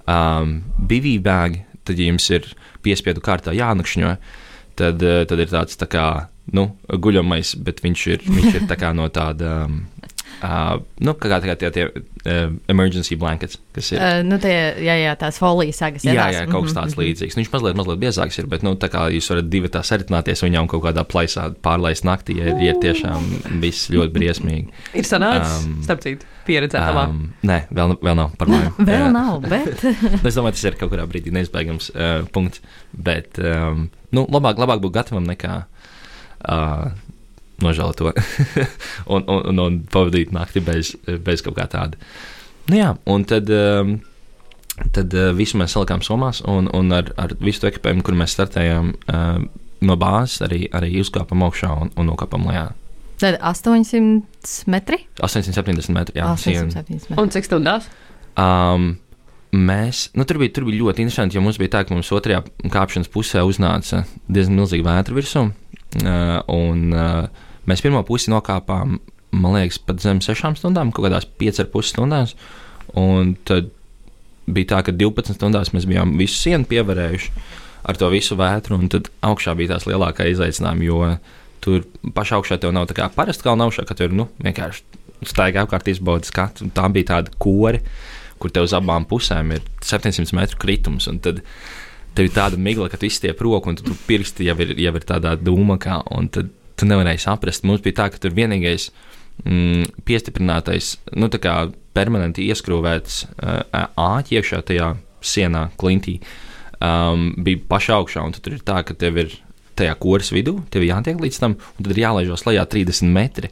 um, 0.08 0.58
bivī 0.90 1.18
bag, 1.23 1.61
tad 1.87 2.00
ja 2.00 2.08
jums 2.08 2.26
ir 2.35 2.49
piespiedu 2.85 3.23
kārtā 3.25 3.54
jānakšņo. 3.56 4.16
tad, 4.78 5.02
uh, 5.02 5.23
tad 5.28 5.38
ir 5.42 5.52
tāds 5.52 5.78
tā 5.78 5.88
kā 5.90 6.08
nu, 6.54 6.70
guļamais, 6.88 7.56
bet 7.64 7.82
viņš 7.85 8.06
ir, 8.14 8.25
viņš 8.25 8.54
ir 8.54 8.68
tā 8.70 8.92
no 8.97 9.08
tāda. 9.12 9.64
Um, 9.66 9.85
Uh, 10.38 10.78
nu, 11.02 11.16
kā 11.18 11.40
kā 11.42 11.54
tie, 11.59 11.68
tie 11.75 11.85
uh, 11.90 12.52
emergency 12.71 13.16
blankets, 13.18 13.59
kas 13.75 13.88
ir. 13.90 13.99
Uh, 13.99 14.21
nu, 14.23 14.37
tie, 14.38 14.54
jā, 14.87 14.95
jā, 15.00 15.14
tās 15.18 15.40
folijas 15.42 15.80
sagas. 15.83 16.04
Jā, 16.07 16.28
jā, 16.30 16.45
kaut 16.47 16.68
kas 16.68 16.76
tāds 16.76 16.95
mm 16.95 17.00
-hmm. 17.00 17.09
līdzīgs. 17.09 17.35
Nu, 17.35 17.42
viņš 17.42 17.50
mazliet, 17.52 17.78
mazliet 17.80 17.99
biezāks 18.04 18.38
ir, 18.38 18.47
bet, 18.47 18.62
nu, 18.62 18.75
tā 18.78 18.87
kā 18.92 19.09
jūs 19.11 19.30
varat 19.33 19.49
divi 19.50 19.68
tā 19.68 19.83
saritināties 19.83 20.45
un 20.47 20.68
kaut 20.71 20.85
kādā 20.85 21.02
plaisā 21.02 21.49
pārlaist 21.62 22.07
naktī, 22.07 22.38
ja 22.38 22.52
ir, 22.52 22.62
ja 22.62 22.75
tiešām 22.75 23.59
viss 23.61 23.90
ļoti 23.90 24.12
briesmīgi. 24.14 24.68
Ir 24.99 25.04
sanācis, 25.04 25.66
um, 25.66 25.83
starp 25.83 26.00
citu, 26.07 26.26
pieredzēt 26.47 26.87
labā. 26.87 27.09
Um, 27.09 27.35
nē, 27.42 27.66
vēl, 27.71 27.99
vēl 28.02 28.14
nav 28.14 28.30
par 28.38 28.49
mājām. 28.49 28.78
vēl 28.92 29.07
jā. 29.07 29.11
nav, 29.11 29.40
bet. 29.42 29.85
es 30.28 30.35
domāju, 30.35 30.54
tas 30.54 30.64
ir 30.64 30.78
kaut 30.78 30.95
kurā 30.95 31.07
brīdī 31.11 31.35
neizbēgams 31.35 31.90
uh, 31.95 32.23
punkts, 32.30 32.62
bet, 32.92 33.38
um, 33.42 33.90
nu, 34.12 34.26
labāk, 34.30 34.59
labāk 34.59 34.80
būt 34.80 34.95
gatavam 35.02 35.26
nekā. 35.26 35.64
Uh, 36.38 36.95
nožēlot 37.64 37.98
to 37.98 38.12
un, 39.14 39.24
un, 39.24 39.40
un, 39.52 39.62
un 39.64 39.78
pavadīt 39.92 40.34
nakti 40.34 40.62
bez, 40.64 40.94
bez 41.24 41.44
kaut 41.44 41.58
kā 41.58 41.68
tāda. 41.70 41.98
Nu, 42.68 42.76
jā, 42.76 42.90
un 43.08 43.24
tad, 43.28 43.48
um, 43.50 43.96
tad 44.94 45.14
uh, 45.16 45.30
visu 45.36 45.58
mēs 45.60 45.74
salikām 45.76 46.04
somās, 46.04 46.42
un, 46.48 46.68
un 46.76 46.92
ar, 46.94 47.10
ar 47.20 47.32
visu 47.40 47.64
to 47.64 47.70
ekipējumu, 47.70 48.04
kur 48.06 48.18
mēs 48.18 48.36
startējām 48.36 48.92
uh, 49.08 49.40
no 49.88 49.96
bāzes, 50.00 50.42
arī, 50.44 50.66
arī 50.74 50.92
uzkāpām 51.02 51.46
augšā 51.46 51.72
un, 51.84 51.92
un 51.96 52.10
nokāpām 52.12 52.46
lejā. 52.50 52.68
Tad 53.18 53.40
800 53.42 54.70
metri? 54.70 55.00
870 55.18 55.94
metri. 55.96 56.20
Jā, 56.20 56.30
870 56.36 57.10
metri. 57.10 57.18
Un 57.18 57.32
cik 57.34 57.48
stundās? 57.48 57.88
Um, 58.38 58.92
mēs, 59.50 60.04
nu, 60.14 60.26
tur, 60.28 60.38
bija, 60.42 60.54
tur 60.54 60.68
bija 60.68 60.84
ļoti 60.84 61.02
interesanti, 61.02 61.38
jo 61.38 61.42
mums 61.42 61.58
bija 61.58 61.78
tā, 61.78 61.82
ka 61.88 61.96
mums 61.96 62.12
otrajā 62.14 62.44
kāpšanas 62.70 63.10
pusē 63.10 63.42
uznāca 63.48 64.04
diezgan 64.28 64.60
milzīga 64.60 64.86
vētra 64.86 65.18
virsū. 65.18 65.48
Uh, 65.98 66.38
un, 66.52 66.84
uh, 66.92 67.48
Mēs 67.68 67.84
pirmo 67.84 68.00
pusi 68.08 68.32
nokāpām, 68.32 68.98
man 69.37 69.56
liekas, 69.56 69.80
pat 69.84 70.00
zem 70.02 70.22
sešām 70.25 70.56
stundām, 70.56 70.92
kaut 70.94 71.08
kādās 71.08 71.28
piecas 71.28 71.64
ar 71.64 71.72
pus 71.72 71.92
stundās. 71.92 72.34
Un 72.96 73.34
tad 73.48 73.68
bija 74.48 74.72
tā, 74.72 74.82
ka 74.87 74.94
12 74.96 75.37
stundās 75.37 75.75
mēs 75.75 75.87
bijām 75.88 76.16
visu 76.20 76.38
sienu 76.40 76.68
pievarējuši 76.68 77.32
ar 77.88 77.98
to 78.00 78.08
visu 78.12 78.37
vētru, 78.38 78.78
un 78.78 78.90
tad 78.92 79.10
augšā 79.25 79.54
bija 79.58 79.75
tās 79.75 79.87
lielākā 79.88 80.26
izaicinājuma, 80.32 80.87
jo 80.88 80.98
tur 81.64 81.84
pašā 82.14 82.38
augšā 82.38 82.58
tev 82.60 82.72
nav 82.75 82.88
tā 82.90 82.96
kā 82.98 83.08
parasti 83.14 83.46
kalna 83.46 83.68
augšā, 83.68 83.84
ka 83.88 83.96
tur 83.98 84.14
nu, 84.14 84.28
vienkārši 84.44 85.28
staigā 85.28 85.64
apkārt 85.64 85.88
izbaudas 85.90 86.32
skatu. 86.32 86.68
Tā 86.75 86.87
bija 86.94 87.12
tāda 87.14 87.32
kori, 87.42 87.82
kur 88.38 88.52
tev 88.54 88.68
uz 88.68 88.75
abām 88.76 89.06
pusēm 89.08 89.56
ir 89.56 89.64
700 89.84 90.37
metru 90.37 90.60
kritums. 90.62 91.08
Tev 91.25 92.26
ir 92.26 92.34
tāda 92.34 92.58
migla, 92.60 92.88
ka 92.90 93.00
tu 93.00 93.08
izstiep 93.08 93.40
roku, 93.44 93.70
un 93.70 93.78
tu, 93.78 93.87
tu 93.87 93.96
pirksti 94.08 94.46
jau 94.48 94.56
ir, 94.64 94.75
jau 94.78 94.94
ir 94.98 95.06
tādā 95.06 95.34
dūmakā, 95.38 96.00
un 96.16 96.30
tad 96.34 96.52
tu 96.78 96.88
nevarēji 96.88 97.25
saprast. 97.25 97.66
Mums 97.68 97.82
bija 97.85 98.02
tā, 98.02 98.08
ka 98.12 98.23
tur 98.23 98.35
vienīgais 98.37 98.88
mm, 99.44 100.04
piestiprinātais, 100.08 100.97
nu, 101.18 101.30
tā 101.32 101.40
kā 101.42 101.56
permanenti 101.97 102.47
ieskrūvēts 102.52 103.20
uh, 103.26 103.85
āķis 103.99 104.38
iekšā 104.38 104.62
tajā 104.70 104.92
sienā, 105.25 105.68
klintī, 105.80 106.18
um, 106.78 107.32
bija 107.44 107.64
pašā 107.70 107.99
augšā. 107.99 108.25
Tur 108.38 108.58
ir 108.58 108.64
tā, 108.66 108.82
ka 108.87 108.97
tev 108.99 109.18
ir 109.25 109.35
tajā 109.78 109.94
koras 109.99 110.30
vidū, 110.35 110.58
tev 110.73 110.87
jātiek 110.87 111.18
līdz 111.23 111.42
tam, 111.42 111.58
un 111.58 111.87
tad 111.87 111.94
ir 111.94 112.04
jālaižos 112.04 112.47
lejā 112.49 112.66
30 112.70 113.12
metri. 113.14 113.50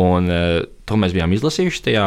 Un, 0.00 0.30
uh, 0.30 0.62
to 0.88 0.98
mēs 0.98 1.14
bijām 1.14 1.32
izlasījuši 1.36 1.82
tajā 1.86 2.06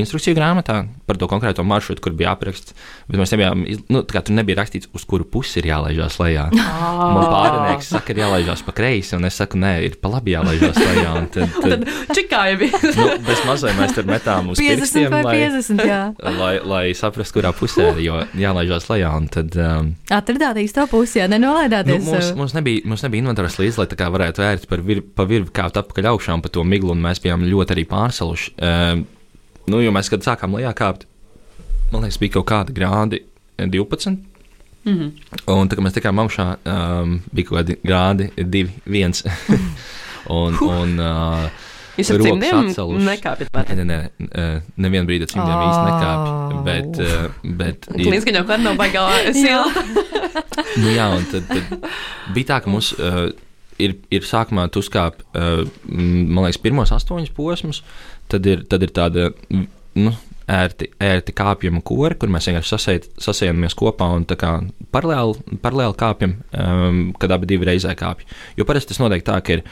instrukciju 0.00 0.36
grāmatā 0.38 0.84
par 1.08 1.18
to 1.20 1.28
konkrēto 1.30 1.64
maršrutu, 1.66 2.02
kur 2.04 2.14
bija 2.16 2.32
apraksts. 2.32 2.76
Bet 3.08 3.20
mēs 3.20 3.34
nebijām, 3.34 3.64
nu, 3.92 4.02
tur 4.06 4.32
nebija 4.32 4.60
rakstīts, 4.62 4.88
uz 4.96 5.04
kuru 5.08 5.26
pusi 5.28 5.60
ir 5.60 5.68
jālaižās 5.72 6.16
lejā. 6.22 6.46
Man 6.54 7.26
pārinieks 7.28 7.90
saka, 7.92 8.14
ir 8.14 8.22
jālaižās 8.22 8.64
pa 8.64 8.74
kreisi, 8.76 9.16
un 9.18 9.28
es 9.28 9.36
saku, 9.40 9.58
nē, 9.60 9.74
ir 9.88 9.98
pa 10.00 10.12
labi 10.14 10.36
jālaižās 10.36 10.78
lejā. 10.80 11.14
Tad, 11.34 11.58
tad, 11.58 11.84
tad 11.84 12.16
čikā 12.16 12.42
jau 12.52 12.58
bija. 12.62 12.80
nu, 12.96 13.08
bez 13.26 13.42
mazai 13.48 13.74
mēs 13.78 13.94
tur 13.96 14.08
metām 14.08 14.52
uz 14.54 14.62
50 14.62 14.94
pirkstiem, 14.94 15.14
lai, 15.24 15.34
50, 15.42 15.82
jā. 15.88 16.00
lai, 16.38 16.52
lai 16.64 16.84
saprastu, 16.96 17.38
kurā 17.38 17.52
pusē 17.56 17.90
jo 18.02 18.20
jālaižās 18.38 18.88
lejā. 18.90 19.12
Tad, 19.34 19.58
um, 19.60 19.90
Atradāt 20.14 20.58
īsto 20.62 20.86
pusi, 20.90 21.18
jā, 21.20 21.28
nenolaidāties. 21.30 22.04
Nu, 22.04 22.14
mums, 22.14 22.30
mums, 22.38 22.56
nebija, 22.56 22.84
mums 22.88 23.04
nebija 23.06 23.24
inventārs 23.24 23.58
līdzi, 23.60 23.80
lai 23.82 23.88
tā 23.90 23.98
kā 23.98 24.08
varētu 24.14 24.44
vērt 24.44 24.68
par 24.70 24.84
vir, 24.86 25.02
pa 25.02 25.26
virvi 25.28 25.52
kāpt 25.54 25.80
atpakaļ 25.80 26.10
augšā 26.12 26.36
un 26.36 26.44
pa 26.44 26.52
to 26.52 26.64
miglu, 26.68 26.94
un 26.94 27.02
mēs 27.04 27.22
bijām 27.24 27.46
ļoti 27.48 27.76
arī 27.76 27.86
pārsaluši. 28.04 28.54
Um, 28.60 29.04
nu, 29.70 29.80
jo 29.80 29.92
mēs, 29.94 30.12
kad 30.12 30.24
sākām 30.26 30.56
lejā 30.58 30.74
kāpt, 30.76 31.08
man 31.92 32.04
liekas, 32.04 32.20
bija 32.20 32.36
kaut 32.38 32.48
kādi 32.52 32.76
grādi 32.76 33.24
12. 33.58 34.16
Mm 34.84 34.94
-hmm. 34.98 35.10
Un 35.48 35.68
tā 35.68 35.76
kā 35.76 35.82
mēs 35.82 35.94
tikām 35.96 36.20
augšā, 36.20 36.56
um, 36.64 37.20
bija 37.32 37.48
kaut 37.48 37.58
kādi 37.58 37.76
grādi 37.82 38.30
2, 38.36 38.68
1. 38.86 39.22
un, 40.40 40.58
un, 40.60 40.98
uh, 41.00 41.48
Jūs 41.94 42.10
ar 42.10 42.22
cimdiem 42.24 42.70
nekāpjat 43.06 43.50
pāri? 43.54 43.76
Nē, 43.78 43.84
nē, 43.86 43.98
nē, 44.18 44.46
nevienu 44.76 45.06
brīdi 45.06 45.28
cimdiem 45.30 45.54
oh. 45.54 45.66
īsti 45.68 45.84
nekāpju, 45.90 46.62
bet... 46.66 46.98
Uh, 46.98 47.54
bet 47.60 47.86
Līdz, 47.94 48.24
ka 48.24 48.34
jau 48.34 48.44
kādā 48.48 48.62
nav 48.64 48.76
baigā 48.80 49.04
silta. 49.44 49.82
nu 50.82 50.90
jā, 50.90 51.06
un 51.14 51.24
tad, 51.30 51.46
tad 51.46 51.86
bija 52.34 52.46
tā, 52.50 52.60
ka 52.64 52.70
mums 52.70 52.92
uh, 52.98 53.30
ir, 53.82 53.96
ir 54.14 54.28
sākumā 54.28 54.66
tu 54.72 54.82
uzkāp, 54.84 55.22
uh, 55.34 55.64
man 55.88 56.44
liekas, 56.46 56.60
pirmos 56.62 56.94
astoņus 56.94 57.34
posmus, 57.36 57.82
tad 58.32 58.46
ir, 58.50 58.64
tad 58.70 58.86
ir 58.86 58.94
tāda, 58.94 59.30
nu, 59.98 60.14
ērti, 60.50 60.90
ērti 61.00 61.34
kāpjam 61.36 61.80
kori, 61.86 62.18
kur 62.18 62.30
mēs 62.32 62.50
vienkārši 62.50 62.98
sasējamies 63.22 63.76
kopā 63.78 64.10
un 64.16 64.26
paralēli, 64.28 65.58
paralēli 65.64 65.98
kāpjam, 66.00 66.36
um, 66.52 67.02
kad 67.20 67.34
abi 67.34 67.48
divi 67.50 67.68
reizē 67.70 67.94
kāpj. 67.98 68.28
Jo 68.58 68.68
parasti 68.68 68.92
tas 68.92 69.02
notiek 69.02 69.24
tā, 69.26 69.40
ka 69.44 69.58
ir 69.58 69.64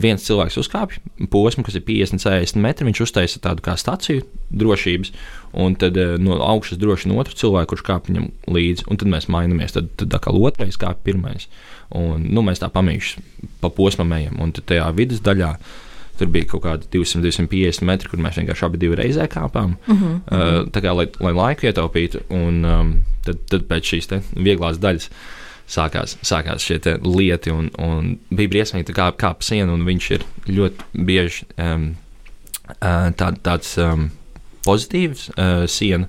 viens 0.00 0.22
cilvēks 0.24 0.56
uzkāpj 0.62 1.00
posmu, 1.30 1.64
kas 1.66 1.76
ir 1.76 1.84
50, 1.84 2.22
60 2.24 2.60
metri. 2.64 2.86
Viņš 2.88 3.02
uztaisa 3.04 3.42
tādu 3.44 3.64
kā 3.64 3.76
staciju 3.78 4.24
drošības, 4.54 5.12
un 5.60 5.76
tad 5.80 5.98
uh, 6.00 6.16
no 6.20 6.40
augšas 6.42 6.80
droši 6.80 7.12
otru 7.12 7.38
cilvēku, 7.38 7.74
kurš 7.74 7.86
kāpj 7.86 8.12
viņam 8.12 8.30
līdzi, 8.56 8.88
un 8.88 9.00
tad 9.00 9.12
mēs 9.12 9.28
mainamies. 9.32 9.76
Tad, 9.76 9.92
tad 10.00 10.16
kā 10.24 10.34
otrais 10.34 10.80
kāpj 10.80 11.04
pirmais. 11.10 11.48
Un, 11.94 12.26
nu, 12.26 12.42
mēs 12.42 12.62
tā 12.62 12.68
pamīši 12.74 13.22
pa 13.62 13.70
posmam 13.74 14.12
ejam, 14.16 14.40
un 14.42 14.54
tajā 14.54 14.86
vidus 14.96 15.22
daļā. 15.24 15.54
Tur 16.18 16.28
bija 16.30 16.46
kaut 16.46 16.62
kādi 16.62 16.86
200, 16.94 17.24
250 17.24 17.86
metri, 17.88 18.10
kur 18.10 18.20
mēs 18.22 18.36
vienkārši 18.38 18.66
abi 18.68 18.90
reizē 18.94 19.26
kāpām. 19.30 19.74
Uh 19.86 20.02
-huh, 20.02 20.18
uh, 20.30 20.68
tā 20.70 20.82
kā 20.82 20.92
lai, 20.94 21.08
lai 21.20 21.32
laiku 21.34 21.66
ietaupītu, 21.66 22.20
un 22.30 22.64
um, 22.64 22.92
tad, 23.26 23.40
tad 23.50 23.66
pēc 23.66 23.90
šīs 23.90 24.10
vieglās 24.36 24.78
daļas 24.78 25.10
sākās, 25.66 26.16
sākās 26.22 26.62
šie 26.62 26.78
lieti, 27.02 27.50
un, 27.50 27.70
un 27.78 28.18
bija 28.30 28.48
briesmīgi 28.48 28.94
kā 28.94 29.10
kāpa 29.16 29.42
siena, 29.42 29.72
un 29.72 29.84
viņš 29.84 30.10
ir 30.10 30.24
ļoti 30.46 31.04
bieži 31.04 31.46
um, 31.58 31.96
tā, 32.80 33.32
tāds 33.42 33.76
um, 33.78 34.10
pozitīvs 34.64 35.28
uh, 35.34 35.64
siena, 35.66 36.08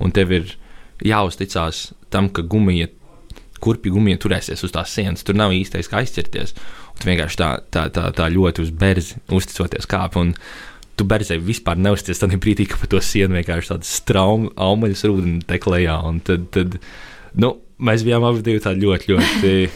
un 0.00 0.12
tev 0.12 0.32
ir 0.32 0.56
jāuzticās 1.06 1.92
tam, 2.10 2.28
ka 2.28 2.42
gumija, 2.42 2.90
kurpju 3.62 3.94
gumija 3.96 4.20
turēsies 4.20 4.64
uz 4.66 4.74
tās 4.74 4.94
sienas. 4.96 5.24
Tur 5.26 5.38
nav 5.38 5.54
īstais, 5.56 5.88
kā 5.90 6.00
aizķerties. 6.02 6.56
Tu 7.00 7.08
vienkārši 7.08 7.40
tā, 7.40 7.52
tā, 7.72 7.86
tā, 7.94 8.08
tā 8.16 8.28
ļoti 8.32 8.66
uz 8.66 8.74
berzi 8.74 9.20
uzticoties 9.36 9.88
kāp. 9.90 10.20
Un, 10.20 10.34
Tu 11.00 11.06
berzē 11.08 11.38
vispār 11.40 11.78
neuzties 11.80 12.18
tādā 12.20 12.36
brīdī, 12.36 12.66
ka 12.68 12.76
pa 12.76 12.84
to 12.92 12.98
sienu 13.00 13.38
vienkārši 13.38 13.70
tāda 13.70 13.86
strauma, 13.88 14.50
augaļas 14.60 15.06
rūdeni 15.08 15.38
tek 15.48 15.64
lejā. 15.72 15.94
Tad, 16.26 16.42
tad, 16.52 16.76
nu, 17.40 17.54
mēs 17.80 18.04
bijām 18.04 18.26
abi 18.28 18.44
divi 18.44 18.60
tādi 18.60 18.84
ļoti, 18.84 19.14
ļoti. 19.14 19.54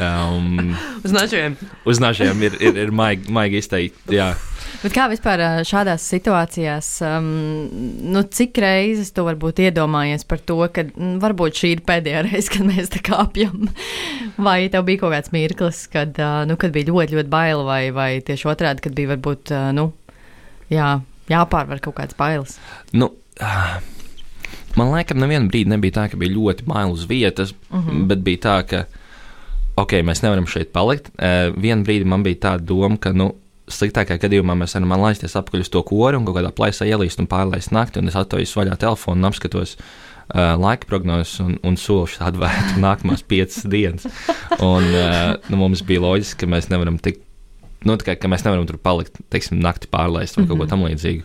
Um, 0.00 0.72
uz 1.04 1.12
nažiem. 1.12 1.58
Uz 1.88 2.00
nažiem 2.00 2.38
ir, 2.46 2.54
ir, 2.62 2.78
ir 2.86 2.92
maigi, 2.94 3.28
maigi 3.32 3.60
izteikti. 3.60 4.16
Jā. 4.16 4.30
Bet 4.80 4.94
kā 4.96 5.06
vispār 5.10 5.42
šādās 5.68 6.04
situācijās, 6.12 6.88
um, 7.04 7.28
nu, 8.14 8.22
cik 8.24 8.60
reizes 8.62 9.12
tu 9.16 9.24
varbūt 9.26 9.60
iedomājies 9.66 10.24
par 10.28 10.40
to, 10.46 10.56
ka 10.72 10.86
m, 10.88 11.18
varbūt 11.22 11.60
šī 11.60 11.72
ir 11.76 11.84
pēdējā 11.88 12.24
reize, 12.28 12.48
kad 12.54 12.66
mēs 12.68 12.92
tā 12.94 13.02
kāpjam? 13.04 13.68
Vai 14.40 14.58
tev 14.72 14.86
bija 14.88 15.04
kaut 15.04 15.14
kāds 15.16 15.34
mirklis, 15.36 15.84
kad, 15.92 16.16
uh, 16.16 16.42
nu, 16.48 16.56
kad 16.60 16.74
bija 16.76 16.88
ļoti, 16.90 17.18
ļoti 17.18 17.32
baila, 17.32 17.66
vai, 17.68 17.82
vai 17.94 18.10
tieši 18.24 18.50
otrādi, 18.54 18.86
kad 18.86 18.96
bija 18.96 19.12
varbūt, 19.14 19.52
uh, 19.52 19.70
nu, 19.76 19.90
jā, 20.72 20.94
jāpārvar 21.30 21.82
kaut 21.84 21.98
kāds 22.00 22.18
bailes? 22.18 22.58
Nu, 22.96 23.12
uh, 23.42 23.80
Man 24.78 24.92
liekas, 24.94 25.18
nevienu 25.18 25.50
brīdi 25.50 25.72
nebija 25.72 25.96
tā, 25.96 26.06
ka 26.12 26.18
bija 26.20 26.30
ļoti 26.36 26.66
maila 26.70 26.94
uz 26.94 27.06
vietas, 27.10 27.54
uh 27.70 27.78
mhm. 27.78 27.90
-huh. 27.90 28.06
bet 28.12 28.24
bija 28.26 28.38
tā, 28.46 28.56
ka, 28.70 28.84
ok, 29.76 29.92
mēs 30.06 30.22
nevaram 30.22 30.46
šeit 30.46 30.72
palikt. 30.72 31.10
Uh, 31.18 31.50
Vienu 31.56 31.84
brīdi 31.84 32.06
man 32.06 32.22
bija 32.22 32.38
tāda 32.46 32.64
doma, 32.64 32.96
ka, 32.96 33.12
nu, 33.12 33.34
sliktākajā 33.74 34.20
gadījumā 34.24 34.56
mēs 34.58 34.76
varam 34.76 34.94
laisties 35.00 35.36
apakaļ 35.38 35.64
uz 35.64 35.72
to 35.72 35.82
kori 35.86 36.18
un 36.18 36.26
kaut 36.28 36.38
kādā 36.38 36.52
plaisā 36.54 36.88
ielīst 36.88 37.22
un 37.22 37.28
pārlaist 37.30 37.72
nakti, 37.74 38.02
un 38.02 38.10
es 38.10 38.18
attoju 38.18 38.48
vaļā 38.60 38.76
telefonu 38.80 39.22
un 39.22 39.30
apskatos 39.30 39.76
uh, 39.78 40.54
laika 40.60 40.88
prognozes 40.90 41.40
un, 41.44 41.56
un 41.66 41.78
solšu 41.80 42.22
atvērtu 42.28 42.80
nākamās 42.86 43.24
piecas 43.26 43.66
dienas. 43.70 44.06
Un 44.58 44.86
uh, 44.92 45.34
nu, 45.48 45.60
mums 45.64 45.84
bija 45.86 46.04
loģiski, 46.04 46.42
ka 46.44 46.50
mēs 46.50 46.70
nevaram 46.72 47.00
tik, 47.02 47.22
nu, 47.86 47.96
tikai, 48.00 48.18
ka 48.20 48.30
mēs 48.32 48.46
nevaram 48.46 48.68
tur 48.68 48.80
palikt, 48.82 49.20
teiksim, 49.32 49.60
nakti 49.64 49.90
pārlaist 49.90 50.36
vai 50.36 50.44
mm 50.44 50.46
-hmm. 50.46 50.50
kaut 50.50 50.58
ko 50.58 50.64
mhm. 50.64 50.70
tam 50.70 50.86
līdzīgu. 50.88 51.22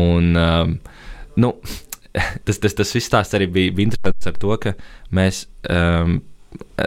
Un, 0.00 0.36
um, 0.36 0.78
nu, 1.36 1.54
tas, 2.44 2.58
tas, 2.58 2.74
tas 2.74 2.94
viss 2.94 3.10
stāsts 3.10 3.34
arī 3.34 3.50
bija, 3.50 3.72
bija 3.72 3.90
interesants 3.90 4.26
ar 4.26 4.38
to, 4.38 4.56
ka 4.56 4.74
mēs 5.12 5.46
um, 5.70 6.20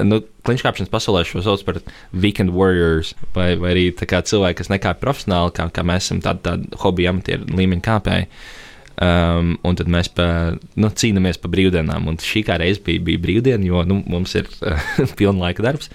nu, 0.03 0.19
kliņškāpšanas 0.47 0.91
pasaulē 0.91 1.23
šo 1.27 1.43
sauc 1.45 1.63
par 1.67 1.79
weekend 2.11 2.53
warriors, 2.55 3.13
vai, 3.35 3.53
vai 3.59 3.73
arī 3.75 3.85
cilvēki, 3.93 4.59
kas 4.59 4.71
nekāp 4.73 4.99
profesionāli, 5.03 5.53
kā, 5.55 5.69
kā 5.73 5.85
mēs 5.87 6.09
esam 6.09 6.19
tādi, 6.23 6.43
tādi 6.47 6.83
hobija 6.83 7.13
amatieru 7.13 7.47
līmeņa 7.59 7.85
kāpēji. 7.87 8.29
Um, 9.03 9.55
un 9.65 9.77
tad 9.77 9.89
mēs 9.89 10.11
pa, 10.13 10.25
nu, 10.77 10.89
cīnāmies 10.89 11.39
par 11.41 11.49
brīvdienām. 11.55 12.05
Un 12.11 12.19
šī 12.21 12.43
kā 12.45 12.59
reize 12.61 12.83
bija, 12.85 13.01
bija 13.01 13.21
brīvdiena, 13.23 13.65
jo 13.65 13.81
nu, 13.89 14.03
mums 14.09 14.35
ir 14.37 14.49
pilna 15.19 15.47
laika 15.47 15.65
darbs. 15.65 15.89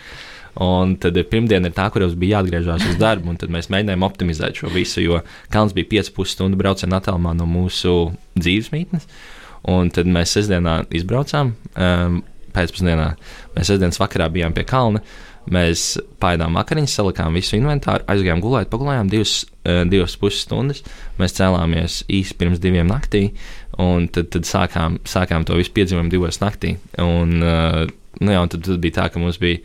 Un 0.58 0.96
tad 0.98 1.14
pirmdiena 1.30 1.70
ir 1.70 1.74
tā, 1.76 1.84
kuros 1.94 2.16
bija 2.18 2.40
jāatgriežas 2.40 2.88
uz 2.90 2.96
darbu, 2.98 3.30
un 3.30 3.38
tad 3.38 3.52
mēs 3.54 3.68
mēģinājām 3.70 4.02
optimizēt 4.02 4.58
šo 4.58 4.72
visu, 4.74 5.04
jo 5.04 5.20
kalns 5.54 5.76
bija 5.76 5.86
5,5 5.92 6.32
stundu 6.32 6.58
brauciena 6.58 6.98
attālumā 6.98 7.36
no 7.38 7.46
mūsu 7.46 8.08
dzīvesmītnes. 8.40 9.06
Un 9.70 9.92
tad 9.94 10.10
mēs 10.10 10.34
sestdienā 10.34 10.80
izbraucām. 10.98 11.52
Um, 11.78 12.18
pēcpusdienā 12.54 13.08
mēs 13.56 13.70
sestdienas 13.70 14.00
vakarā 14.00 14.28
bijām 14.32 14.54
pie 14.56 14.66
kalna. 14.68 15.02
Mēs 15.48 15.94
paēdām 16.20 16.58
vakariņas, 16.58 16.94
salikām 16.98 17.36
visu 17.38 17.56
inventāru, 17.56 18.04
aizgājām 18.12 18.42
gulēt, 18.44 18.68
pagulējām 18.72 19.08
divas, 19.08 19.38
uh, 19.64 19.80
divas 19.88 20.18
puses 20.20 20.42
stundas. 20.44 20.82
Mēs 21.20 21.38
cēlāmies 21.38 22.02
īsi 22.12 22.36
pirms 22.36 22.60
diviem 22.60 22.90
naktī, 22.90 23.30
un 23.80 24.10
tad, 24.12 24.28
tad 24.34 24.48
sākām, 24.48 24.98
sākām 25.08 25.48
to 25.48 25.56
visu 25.56 25.72
piedzīvojumu 25.78 26.12
divos 26.12 26.42
naktī. 26.44 26.74
Un, 27.00 27.38
uh, 27.40 27.86
nu 28.20 28.34
jā, 28.34 28.42
un 28.44 28.52
tad, 28.52 28.66
tad 28.68 28.82
bija 28.84 28.98
tā, 29.00 29.08
ka 29.14 29.22
mums 29.22 29.40
bija 29.40 29.62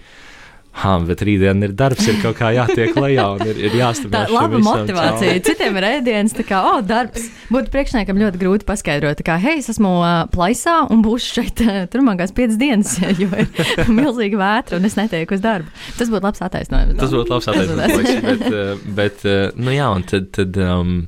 Ha, 0.73 0.95
bet 1.05 1.21
rītdien 1.21 1.61
ir 1.67 1.75
darbs, 1.77 2.07
ir 2.09 2.17
kaut 2.23 2.33
kā 2.39 2.49
jātiek 2.55 2.95
lejā 2.97 3.27
un 3.35 3.43
ir, 3.45 3.59
ir 3.67 3.75
jāstāv. 3.77 4.09
Tā 4.13 4.23
ir 4.25 4.33
laba 4.33 4.61
motivācija. 4.65 5.35
Caur. 5.35 5.43
Citiem 5.45 5.77
ir 5.79 5.87
ēdienas, 5.89 6.33
tā 6.33 6.45
kā, 6.47 6.63
oh, 6.71 6.79
darbs. 6.83 7.27
Būtu 7.53 7.69
priekšniekam 7.75 8.17
ļoti 8.17 8.41
grūti 8.41 8.67
paskaidrot, 8.67 9.21
kā, 9.27 9.37
hei, 9.43 9.59
es 9.61 9.69
esmu 9.69 9.91
uh, 9.99 10.23
plaisā 10.33 10.79
un 10.89 11.05
būšu 11.05 11.37
šeit 11.37 11.63
uh, 11.63 11.83
turmākās 11.93 12.33
piecas 12.35 12.57
dienas, 12.57 12.95
jo 13.21 13.29
ir 13.29 13.93
milzīga 13.93 14.41
vētra 14.41 14.81
un 14.81 14.89
es 14.89 14.97
netieku 14.97 15.37
uz 15.37 15.45
darbu. 15.45 15.69
Tas 15.99 16.09
būtu 16.09 16.25
labs 16.25 16.41
attaisnojums. 16.49 16.97
Tas 16.99 17.13
būtu 17.13 17.35
labs 17.37 17.51
attaisnojums. 17.53 18.25
bet, 18.25 18.47
uh, 18.49 18.87
bet, 19.01 19.27
nu 19.61 19.77
jā, 19.77 19.93
un 19.93 20.09
tad. 20.09 20.31
tad 20.33 20.57
um, 20.57 21.03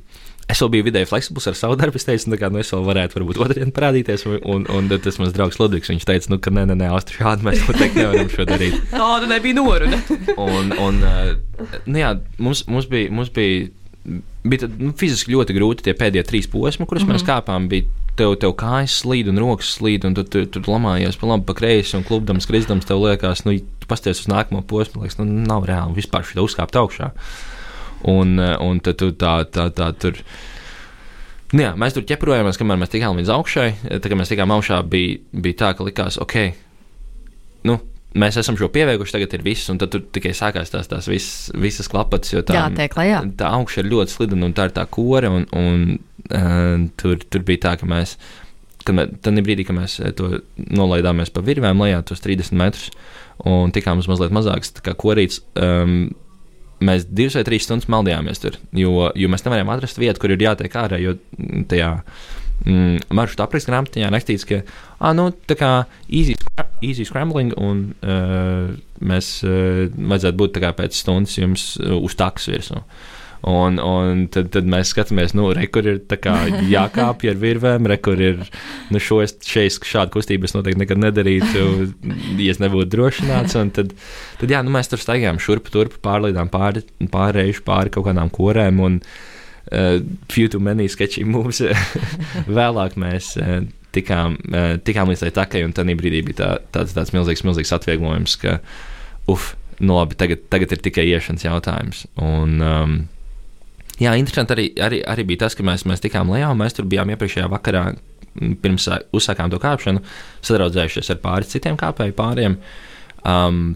Es 0.46 0.60
vēl 0.62 0.70
biju 0.76 0.86
vidēji 0.86 1.08
fleksibls 1.10 1.48
ar 1.50 1.56
savu 1.58 1.74
darbu. 1.78 1.98
Es 1.98 2.06
teicu, 2.06 2.30
nu, 2.30 2.38
kā, 2.38 2.50
nu, 2.54 2.60
es 2.62 2.70
vēl 2.70 2.84
varētu, 2.86 3.18
varbūt, 3.18 3.40
otrdienā 3.42 3.74
parādīties. 3.74 4.26
Un, 4.30 4.38
un, 4.46 4.66
un 4.70 4.90
tas 5.02 5.18
mans 5.18 5.34
draugs 5.34 5.58
Ludvigs, 5.58 5.90
viņš 5.90 6.06
teica, 6.06 6.30
nu, 6.30 6.38
ka 6.42 6.52
nē, 6.54 6.68
nē, 6.70 6.76
nē 6.78 6.90
Austrija, 6.94 7.24
šādi 7.24 7.48
mēs 7.48 7.64
noteikti 7.66 7.98
nevaram 7.98 8.30
šo 8.30 8.46
darīt. 8.46 8.78
Tāda 8.94 9.30
nebija 9.32 9.58
noruna. 9.58 9.98
un, 10.46 10.70
un, 10.86 11.02
nu, 11.82 11.98
jā, 11.98 12.14
mums, 12.38 12.62
mums 12.70 12.86
bija, 12.92 13.10
mums 13.18 13.32
bija, 13.34 13.66
bija 14.46 14.70
nu, 14.70 14.92
fiziski 14.98 15.34
ļoti 15.34 15.58
grūti 15.58 15.88
tie 15.88 15.96
pēdējie 15.98 16.28
trīs 16.30 16.50
posmi, 16.52 16.86
kurus 16.86 17.02
mm 17.02 17.10
-hmm. 17.10 17.18
mēs 17.18 17.26
mhm. 17.26 17.32
kāpām. 17.32 17.66
Bija 17.72 17.90
tev, 18.16 18.36
tev 18.40 18.54
kājas 18.58 19.00
slīd 19.02 19.28
un 19.32 19.42
rokas 19.42 19.74
slīd, 19.80 20.06
un 20.06 20.14
tu 20.14 20.24
tur 20.24 20.46
tu, 20.46 20.60
tu 20.60 20.72
lamājies 20.72 21.18
pa 21.20 21.26
labi, 21.32 21.46
pa 21.48 21.58
kreisi, 21.58 21.96
un 21.98 22.06
klubdams, 22.06 22.46
krizdams, 22.46 22.86
tev 22.88 23.02
liekas, 23.02 23.44
nu, 23.48 23.58
pasties 23.90 24.22
uz 24.22 24.30
nākamo 24.30 24.62
posmu, 24.62 25.02
liekas, 25.02 25.18
nu, 25.18 25.26
nav 25.26 25.66
reāli 25.68 25.98
vispār 25.98 26.22
šī 26.22 26.38
uzkāpt 26.44 26.78
augšā. 26.78 27.12
Un, 28.04 28.38
eh, 28.38 28.56
un 28.60 28.80
tad 28.84 29.00
tu 29.00 29.10
tā, 29.16 29.38
tā, 29.48 29.70
tā 29.74 29.90
tur. 29.98 30.20
Nu 31.54 31.62
jā, 31.62 31.72
mēs 31.78 31.94
tur 31.96 32.04
ķeprojāmies, 32.06 32.58
kamēr 32.58 32.80
mēs 32.80 32.92
tikām 32.92 33.18
līdz 33.20 33.32
augšai. 33.32 33.68
Eh, 33.72 33.98
tad, 33.98 34.10
kad 34.10 34.18
mēs 34.20 34.32
tikām 34.32 34.52
augšā, 34.52 34.82
bija, 34.90 35.18
bija 35.32 35.60
tā, 35.64 35.74
ka 35.76 35.86
likās, 35.86 36.18
ok, 36.22 36.36
nu, 37.70 37.78
mēs 38.16 38.38
esam 38.40 38.56
šo 38.58 38.68
pieveikuši, 38.72 39.16
tagad 39.16 39.36
ir 39.36 39.44
viss, 39.46 39.70
un 39.72 39.80
tad 39.80 39.92
tur 39.92 40.04
tikai 40.14 40.32
sākās 40.36 40.72
tās, 40.72 40.88
tās 40.90 41.08
visas, 41.10 41.50
visas 41.56 41.90
klapatas. 41.92 42.34
Tā, 42.46 42.56
jā, 42.56 42.66
tiek 42.76 42.96
lejā. 42.98 43.22
Tā 43.38 43.52
augša 43.58 43.82
ir 43.82 43.92
ļoti 43.92 44.14
slidena, 44.14 44.48
un 44.48 44.56
tā 44.56 44.68
ir 44.68 44.76
tā 44.76 44.86
kore, 44.90 45.30
un, 45.32 45.46
un 45.56 45.86
uh, 45.96 46.86
tur, 47.00 47.20
tur 47.24 47.46
bija 47.46 47.68
tā, 47.68 47.76
ka 47.80 47.88
mēs. 47.90 48.16
Tad 48.86 49.40
brīdī, 49.42 49.64
kad 49.66 49.74
mēs 49.74 49.98
to 50.14 50.36
nolaidāmies 50.56 51.32
pa 51.34 51.42
virvēm 51.42 51.80
lejā, 51.82 52.04
tos 52.06 52.22
30 52.22 52.54
metrus, 52.54 52.92
un 53.42 53.74
tikām 53.74 53.98
uz 53.98 54.06
mazliet 54.06 54.34
mazāks 54.34 54.70
korīts, 54.94 55.40
um, 55.58 56.12
mēs 56.84 57.06
divas 57.08 57.38
vai 57.38 57.44
trīs 57.46 57.66
stundas 57.66 57.88
maldījāmies 57.92 58.42
tur, 58.42 58.58
jo, 58.76 59.10
jo 59.16 59.30
mēs 59.32 59.46
nevarējām 59.46 59.70
atrast 59.72 60.00
vietu, 60.00 60.22
kur 60.22 60.34
ir 60.34 60.44
jātiek 60.44 60.76
ārā. 60.76 60.98
Jo 61.00 61.16
tajā 61.70 61.90
mm, 62.64 63.06
maršruta 63.16 63.46
apraksta 63.46 63.72
grāmatā 63.72 64.10
rakstīts, 64.12 64.46
ka 64.48 64.60
ah, 64.98 65.14
nu, 65.16 65.30
tā 65.48 65.56
kā 65.58 65.70
easy, 66.08 66.36
easy 66.84 67.06
scrambling, 67.08 67.56
un 67.56 67.88
uh, 68.00 68.72
mēs 69.00 69.32
uh, 69.46 69.86
vajadzētu 69.96 70.40
būt 70.42 70.60
pēc 70.80 71.00
stundas 71.00 71.36
jums 71.38 71.68
uh, 71.80 71.96
uz 71.96 72.16
taksu 72.18 72.54
virsmu. 72.54 72.84
Un, 73.46 73.78
un 73.78 74.24
tad, 74.34 74.48
tad 74.50 74.66
mēs 74.66 74.90
skatāmies, 74.90 75.30
nu, 75.38 75.46
re, 75.54 75.68
kur 75.70 75.86
ir 75.86 76.00
jākāpj 76.66 77.30
ar 77.30 77.36
virvēm, 77.38 77.86
re, 77.86 77.98
kur 78.02 78.18
ir 78.18 78.40
nu, 78.90 78.98
šo, 78.98 79.20
šeit 79.22 79.86
šādu 79.86 80.16
kustību 80.16 80.48
es 80.48 80.56
noteikti 80.56 80.82
nekad 80.82 80.98
nedarītu, 80.98 81.62
ja 82.42 82.50
es 82.50 82.58
nebūtu 82.62 82.90
drošināts. 82.96 83.54
Tad, 83.76 83.94
tad 84.40 84.56
jā, 84.56 84.64
nu, 84.66 84.74
mēs 84.74 84.90
tur 84.90 85.02
staigājām 85.02 85.38
šurp 85.42 85.70
turp, 85.70 85.94
pārlīdām 86.02 86.50
pāri, 86.50 86.82
pārējuši 87.12 87.64
pāri 87.70 87.94
kaut 87.94 88.08
kādām 88.08 88.34
korēm. 88.34 88.82
Un, 88.82 89.00
uh, 89.70 90.02
few 90.28 90.48
too 90.48 90.58
many 90.58 90.88
sketchy 90.88 91.22
moves. 91.22 91.62
Vēlāk 92.58 92.98
mēs 92.98 93.36
uh, 93.38 93.60
tikām, 93.94 94.40
uh, 94.50 94.74
tikām 94.82 95.14
līdz 95.14 95.26
tai 95.26 95.34
takai, 95.38 95.62
un 95.66 95.74
tad 95.76 95.86
brīdī 95.86 96.26
bija 96.26 96.42
tā, 96.42 96.52
tāds, 96.74 96.98
tāds 96.98 97.14
milzīgs, 97.14 97.46
milzīgs 97.46 97.74
atvieglojums, 97.78 98.38
ka, 98.42 98.58
uf, 99.30 99.54
nu 99.78 100.00
labi, 100.00 100.18
tagad, 100.18 100.48
tagad 100.52 100.74
ir 100.74 100.82
tikai 100.82 101.06
iešanas 101.14 101.46
jautājums. 101.46 102.08
Un, 102.18 102.58
um, 102.58 103.04
Jā, 103.96 104.12
interesanti 104.20 104.52
arī, 104.52 104.66
arī, 104.82 105.00
arī 105.08 105.24
bija 105.30 105.46
tas, 105.46 105.56
ka 105.56 105.64
mēs, 105.64 105.86
mēs 105.88 106.02
tikām 106.04 106.28
lejā, 106.34 106.50
un 106.52 106.60
mēs 106.60 106.76
tur 106.76 106.88
bijām 106.88 107.08
iepriekšējā 107.14 107.48
vakarā, 107.48 107.86
pirms 108.62 108.90
uzsākām 109.16 109.52
to 109.52 109.60
kāpšanu, 109.62 110.02
sadraudzējušies 110.44 111.14
ar 111.14 111.20
pāris 111.22 111.52
citiem 111.54 111.78
kāpēju 111.80 112.16
pāriem. 112.18 112.60
Um, 113.24 113.66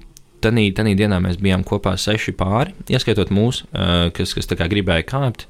Tanī, 0.41 0.71
tanī 0.73 0.95
dienā 0.97 1.19
mēs 1.21 1.35
bijām 1.37 1.61
kopā 1.69 1.91
seši 2.01 2.33
pāri, 2.33 2.73
ieskaitot 2.89 3.29
mūsu, 3.29 3.67
uh, 3.77 4.07
kas, 4.17 4.31
kas 4.33 4.49
gribēja 4.49 5.05
kāpt. 5.05 5.45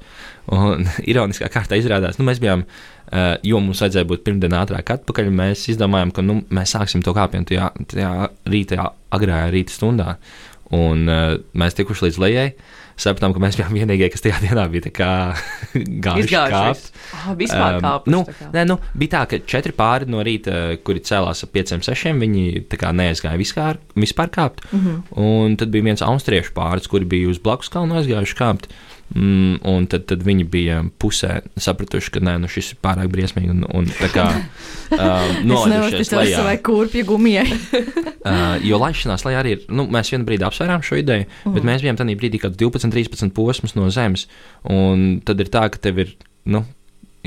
Un 0.51 0.83
ironiskā 1.11 1.47
kārtā 1.47 1.79
izrādās, 1.79 2.19
nu, 2.19 2.25
mēs 2.27 2.41
bijām, 2.43 2.65
uh, 2.65 3.37
jo 3.47 3.61
mums 3.63 3.79
vajadzēja 3.85 4.09
būt 4.09 4.25
pirmdienā 4.27 4.65
ātrāk 4.65 4.91
atpakaļ. 4.97 5.31
Mēs 5.31 5.63
izdomājām, 5.71 6.11
ka 6.11 6.25
nu, 6.27 6.41
mēs 6.51 6.75
sāksim 6.75 7.05
to 7.07 7.15
kāpienu 7.15 7.47
tajā, 7.47 7.71
tajā 7.93 8.11
rītā, 8.51 8.89
agrā 9.15 9.45
rīta 9.55 9.77
stundā. 9.77 10.17
Un 10.75 11.07
uh, 11.07 11.39
mēs 11.55 11.79
tikuši 11.79 12.09
līdz 12.09 12.21
lejai. 12.25 12.49
Uh, 12.51 12.80
sapratām, 12.99 13.33
ka 13.35 13.41
mēs 13.43 13.57
bijām 13.59 13.75
vienīgie, 13.75 14.09
kas 14.11 14.23
tajā 14.25 14.41
dienā 14.43 14.67
bija 14.71 14.91
gājuši 16.05 16.35
kāpt. 16.35 16.91
Oh, 17.15 17.31
vispār 17.39 17.77
um, 17.77 17.85
kāpt. 17.85 18.11
Nu, 18.11 18.21
nē, 18.53 18.65
nu, 18.69 18.77
bija 18.97 19.15
tā, 19.15 19.23
ka 19.31 19.41
četri 19.53 19.75
pāri 19.77 20.09
no 20.11 20.23
rīta, 20.25 20.77
kuri 20.85 21.03
cēlās 21.07 21.43
ap 21.45 21.53
pieciem, 21.55 21.83
sešiem, 21.85 22.21
viņi 22.21 22.65
neaizgāja 22.71 23.39
vispār, 23.39 23.81
vispār 23.95 24.31
kāpt. 24.33 24.63
Mm 24.71 24.79
-hmm. 24.79 25.01
Un 25.21 25.57
tad 25.57 25.69
bija 25.73 25.89
viens 25.89 26.01
austriešu 26.01 26.53
pāris, 26.53 26.87
kuri 26.87 27.05
bija 27.05 27.29
uz 27.29 27.39
blakus 27.39 27.69
kalnu 27.69 27.99
aizgājuši 27.99 28.37
kāpt. 28.37 28.69
Mm, 29.11 29.57
un 29.67 29.85
tad, 29.91 30.05
tad 30.07 30.21
viņi 30.23 30.45
bija 30.47 30.77
pusē 31.01 31.41
sapratuši, 31.59 32.13
ka 32.15 32.21
nē, 32.23 32.37
nu 32.39 32.49
šis 32.51 32.71
ir 32.73 32.77
pārāk 32.83 33.09
briesmīgi. 33.11 33.51
Un, 33.51 33.65
un 33.67 33.89
tā 33.97 34.07
kā 34.13 34.27
um, 34.95 35.41
nolaidušies 35.49 36.13
lejā. 36.15 36.43
Vai 36.47 36.57
kurpju 36.63 37.07
gumijai. 37.09 37.47
uh, 37.51 38.55
jo 38.63 38.79
laišanās 38.79 39.25
lejā 39.27 39.41
arī 39.43 39.55
ir, 39.57 39.65
nu, 39.73 39.87
mēs 39.91 40.13
vienu 40.13 40.27
brīdi 40.27 40.47
apsvērām 40.47 40.85
šo 40.87 41.01
ideju, 41.01 41.27
uh. 41.27 41.55
bet 41.57 41.67
mēs 41.67 41.83
bijām 41.83 41.99
tajā 41.99 42.19
brīdī 42.21 42.39
kaut 42.43 42.55
12, 42.59 42.93
13 42.95 43.35
posmus 43.35 43.75
no 43.75 43.89
zemes. 43.91 44.29
Un 44.71 45.19
tad 45.27 45.43
ir 45.43 45.51
tā, 45.51 45.67
ka 45.73 45.83
tev 45.89 45.99
ir, 46.05 46.15
nu, 46.47 46.63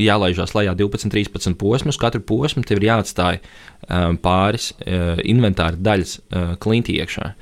jālaižās 0.00 0.56
lejā 0.56 0.72
12, 0.78 1.12
13 1.12 1.60
posmus. 1.60 2.00
Katru 2.00 2.24
posmu 2.24 2.64
tev 2.66 2.80
ir 2.80 2.88
jāatstāj 2.90 3.42
um, 3.42 4.16
pāris 4.24 4.72
uh, 4.80 5.20
inventāra 5.20 5.76
daļas 5.76 6.18
uh, 6.18 6.54
klintī 6.64 6.96
iekšā. 7.04 7.32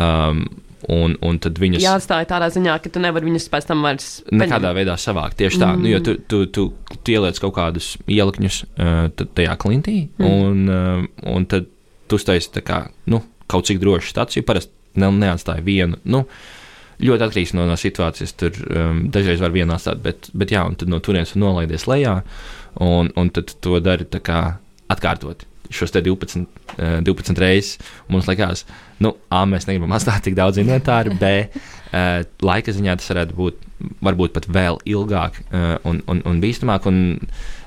Um, 0.00 0.46
Un, 0.90 1.14
un 1.22 1.36
tad 1.42 1.60
viņas. 1.62 1.82
Jāatstāj 1.84 2.26
tādā 2.30 2.48
ziņā, 2.50 2.74
ka 2.82 2.90
tu 2.90 3.02
nevari 3.02 3.28
viņas 3.28 3.44
pēc 3.52 3.68
tam 3.68 3.84
vairs. 3.86 4.08
Nekādā 4.34 4.72
veidā 4.74 4.96
savākt. 4.98 5.36
Tieši 5.38 5.60
tā, 5.62 5.68
mm. 5.76 5.84
nu, 5.84 5.90
jo 5.92 6.00
tu, 6.02 6.14
tu, 6.26 6.40
tu, 6.50 6.64
tu 6.98 7.14
ieliec 7.14 7.38
kaut 7.42 7.54
kādus 7.58 7.92
ielikņus 8.10 8.58
uh, 8.66 9.04
tajā 9.22 9.54
klintī, 9.62 9.96
mm. 10.18 10.26
un, 10.26 10.64
uh, 10.66 11.28
un 11.34 11.46
tad 11.50 11.70
tu 12.10 12.18
taisi 12.18 12.64
kā, 12.66 12.80
nu, 13.12 13.22
kaut 13.50 13.70
cik 13.70 13.78
droši 13.82 14.10
stāciju. 14.10 14.46
Parasti 14.48 14.98
ne, 14.98 15.12
neatstāja 15.22 15.62
vienu. 15.64 16.00
Nu, 16.02 16.24
ļoti 17.02 17.28
atkarīgs 17.28 17.54
no, 17.58 17.68
no 17.70 17.78
situācijas. 17.78 18.34
Tur 18.42 18.58
um, 18.66 19.06
dažreiz 19.14 19.42
var 19.44 19.54
vienu 19.54 19.76
atstāt, 19.76 20.02
bet, 20.02 20.32
bet 20.34 20.54
jā, 20.54 20.66
un 20.66 20.74
tad 20.78 20.90
no 20.90 20.98
turienes 21.04 21.36
nolaidies 21.38 21.86
lejā, 21.90 22.18
un, 22.82 23.14
un 23.14 23.32
tad 23.34 23.54
to 23.62 23.78
dari 23.84 24.08
kā 24.18 24.42
atkārtot 24.92 25.46
šos 25.72 25.94
12, 25.94 26.46
12 27.00 27.38
reizes. 27.40 27.78
Mums 28.12 28.28
liekas, 28.28 28.66
nu, 29.02 29.14
A, 29.32 29.42
mēs 29.48 29.66
negribam 29.68 29.94
atstāt 29.96 30.24
tik 30.26 30.36
daudz 30.38 30.60
inventāru, 30.62 31.16
B, 31.18 31.32
uh, 31.48 32.22
laika 32.50 32.74
ziņā 32.74 32.96
tas 33.00 33.10
varētu 33.12 33.38
būt 33.38 33.68
varbūt 34.04 34.34
pat 34.36 34.46
vēl 34.52 34.78
ilgāk 34.88 35.40
uh, 35.42 35.74
un, 35.88 36.00
un, 36.10 36.22
un 36.28 36.40
bīstamāk. 36.42 36.86
Un, 36.90 37.18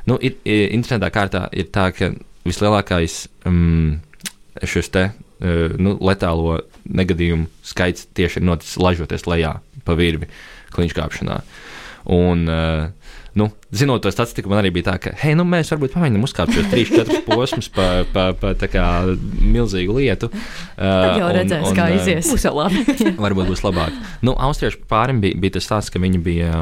nu, 0.10 0.18
ir, 0.20 0.38
ir, 0.48 0.70
interesantā 0.76 1.12
kārtā 1.14 1.46
ir 1.52 1.70
tā, 1.76 1.90
ka 1.96 2.14
vislielākais 2.46 3.26
um, 3.50 4.00
šis 4.64 4.92
te 4.94 5.08
uh, 5.12 5.76
nu, 5.82 5.98
letālo 6.00 6.62
negadījumu 6.86 7.50
skaits 7.66 8.08
tieši 8.16 8.42
ir 8.42 8.48
noticis 8.48 8.80
lažoties 8.82 9.28
lejā 9.30 9.58
pa 9.86 9.98
virvi 9.98 10.30
kliņškāpšanā. 10.76 11.40
Un, 12.16 12.46
uh, 12.52 13.16
nu, 13.36 13.50
zinot 13.76 14.00
to 14.06 14.12
statistiku, 14.14 14.48
man 14.52 14.62
arī 14.62 14.70
bija 14.78 14.86
tā, 14.92 14.96
ka, 15.04 15.12
hei, 15.20 15.34
nu, 15.36 15.44
mēs 15.48 15.68
varbūt 15.74 15.92
pamēģinām 15.96 16.24
uzkāpt 16.24 16.54
šos 16.56 16.70
3-4 16.72 17.22
posmus 17.28 17.68
pa, 17.76 17.88
pa, 18.14 18.30
pa 18.40 18.54
tā 18.56 18.70
kā 18.72 18.86
milzīgu 19.44 19.98
lietu. 19.98 20.30
Tad 20.76 21.20
jau 21.20 21.26
Uh, 21.26 21.30
un- 21.30 21.36
redzēs, 21.36 21.66
un, 21.68 21.76
kā 21.76 21.90
uh, 21.90 21.98
izies. 22.00 22.30
Būs 22.32 22.46
jau 22.48 22.54
labi. 22.56 22.84
Varbūt 23.26 23.50
būs 23.52 23.64
labāk. 23.66 23.92
Nu, 24.24 24.34
Austriešu 24.48 24.82
pārim 24.92 25.20
bija, 25.24 25.36
bija 25.44 25.58
tas 25.58 25.68
tāds, 25.68 25.92
ka 25.92 26.00
viņi 26.00 26.24
bija, 26.24 26.54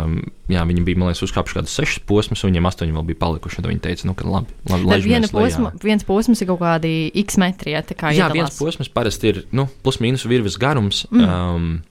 jā, 0.49 0.65
viņi 0.69 0.83
bija, 0.89 0.97
man 1.01 1.11
liekas, 1.11 1.23
uzkāpuši 1.29 1.59
kādus 1.59 1.77
sešus 1.77 2.03
posmus, 2.09 2.41
un 2.43 2.51
viņiem 2.53 2.69
astoņi 2.73 2.97
vēl 2.97 3.07
bija 3.13 3.21
palikuši. 3.21 3.61
Tad 3.61 3.69
viņi 3.69 3.83
teica, 3.85 4.09
nu, 4.09 4.17
ka 4.17 4.27
labi, 4.29 4.57
labi 4.73 4.89
laižamies 4.89 5.09
viena 5.13 5.31
posma, 5.33 5.73
viens 5.85 6.05
posms 6.09 6.41
ir 6.41 6.49
kaut 6.51 6.61
kādi 6.65 6.93
x 7.23 7.37
metri, 7.41 7.77
ja 7.77 7.81
tā 7.85 7.93
kā 7.97 8.11
Jā, 8.13 8.27
iedalās. 8.31 8.37
viens 8.57 8.61
posms 8.65 8.89
parasti 8.93 9.33
ir 9.35 9.43
nu, 9.53 9.69
plus 9.85 10.01
mīnus 10.01 10.25
virves 10.29 10.57
garums. 10.61 11.05
Mm. 11.13 11.25
Um, 11.29 11.73
Un 11.73 11.81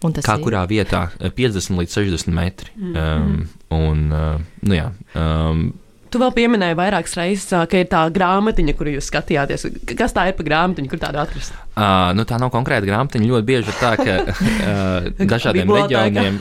kā 0.00 0.38
ir- 0.38 0.44
kurā 0.44 0.64
vietā 0.70 1.10
eh, 1.20 1.30
50 1.30 1.78
līdz 1.80 1.98
60 2.00 2.34
metri. 2.34 2.72
Um, 2.80 3.48
un, 3.70 4.06
uh, 4.12 4.40
nu, 4.62 4.74
jā, 4.74 4.90
um, 5.14 5.70
Tu 6.10 6.18
vēl 6.18 6.32
pieminēji 6.34 6.74
vairākas 6.74 7.12
reizes, 7.14 7.52
ā, 7.54 7.60
ka 7.70 7.78
ir 7.78 7.86
tā 7.86 8.00
grāmatiņa, 8.10 8.72
kuru 8.74 8.96
jūs 8.96 9.06
skatījāties. 9.12 9.62
Kas 9.94 10.10
tā 10.10 10.24
ir 10.26 10.34
par 10.34 10.48
grāmatiņu, 10.48 10.90
kur 10.90 10.98
tādu 10.98 11.20
atrast? 11.22 11.52
Uh, 11.76 12.10
nu, 12.18 12.24
tā 12.26 12.34
nav 12.42 12.50
konkrēta 12.50 12.82
grāmatiņa. 12.88 13.28
Ļoti 13.30 13.46
bieži 13.46 13.70
ir 13.70 13.76
tā, 13.78 13.92
ka 13.94 14.16
uh, 14.26 15.06
dažādiem 15.36 15.70
reģioniem 15.70 16.40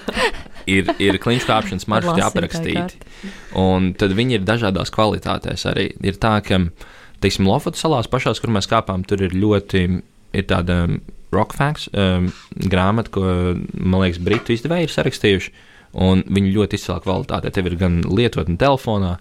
ir, 0.65 0.89
ir 0.97 1.19
kliņš 1.21 1.45
kāpšanas 1.45 1.85
maršruti 1.85 2.25
aprakstīti. 2.25 2.97
Un 3.61 3.91
tad 3.93 4.17
viņi 4.17 4.39
ir 4.39 4.47
dažādās 4.49 4.89
kvalitātēs 4.95 5.67
arī. 5.69 5.91
Ir 6.01 6.17
tā, 6.17 6.39
ka, 6.41 6.63
teiksim, 7.21 7.45
Lofotu 7.45 7.77
salās 7.77 8.09
pašās, 8.09 8.41
kur 8.41 8.49
mēs 8.55 8.65
kāpām, 8.73 9.05
tur 9.05 9.21
ir 9.21 9.37
ļoti, 9.37 9.85
ir 10.33 10.49
tāda 10.49 10.81
Rockfacts 11.35 11.89
um, 11.93 12.29
grāmata, 12.71 13.11
ko, 13.13 13.23
man 13.73 14.03
liekas, 14.03 14.21
Britu 14.23 14.55
izdevēji 14.55 14.87
ir 14.87 14.93
sarakstījuši. 14.95 15.53
Viņi 15.89 16.53
ļoti 16.53 16.77
izcēlā 16.77 16.99
kvalitātē. 17.05 17.51
Tev 17.53 17.69
ir 17.69 17.77
gan 17.79 17.99
lietotne 18.05 18.57
telefonā, 18.61 19.15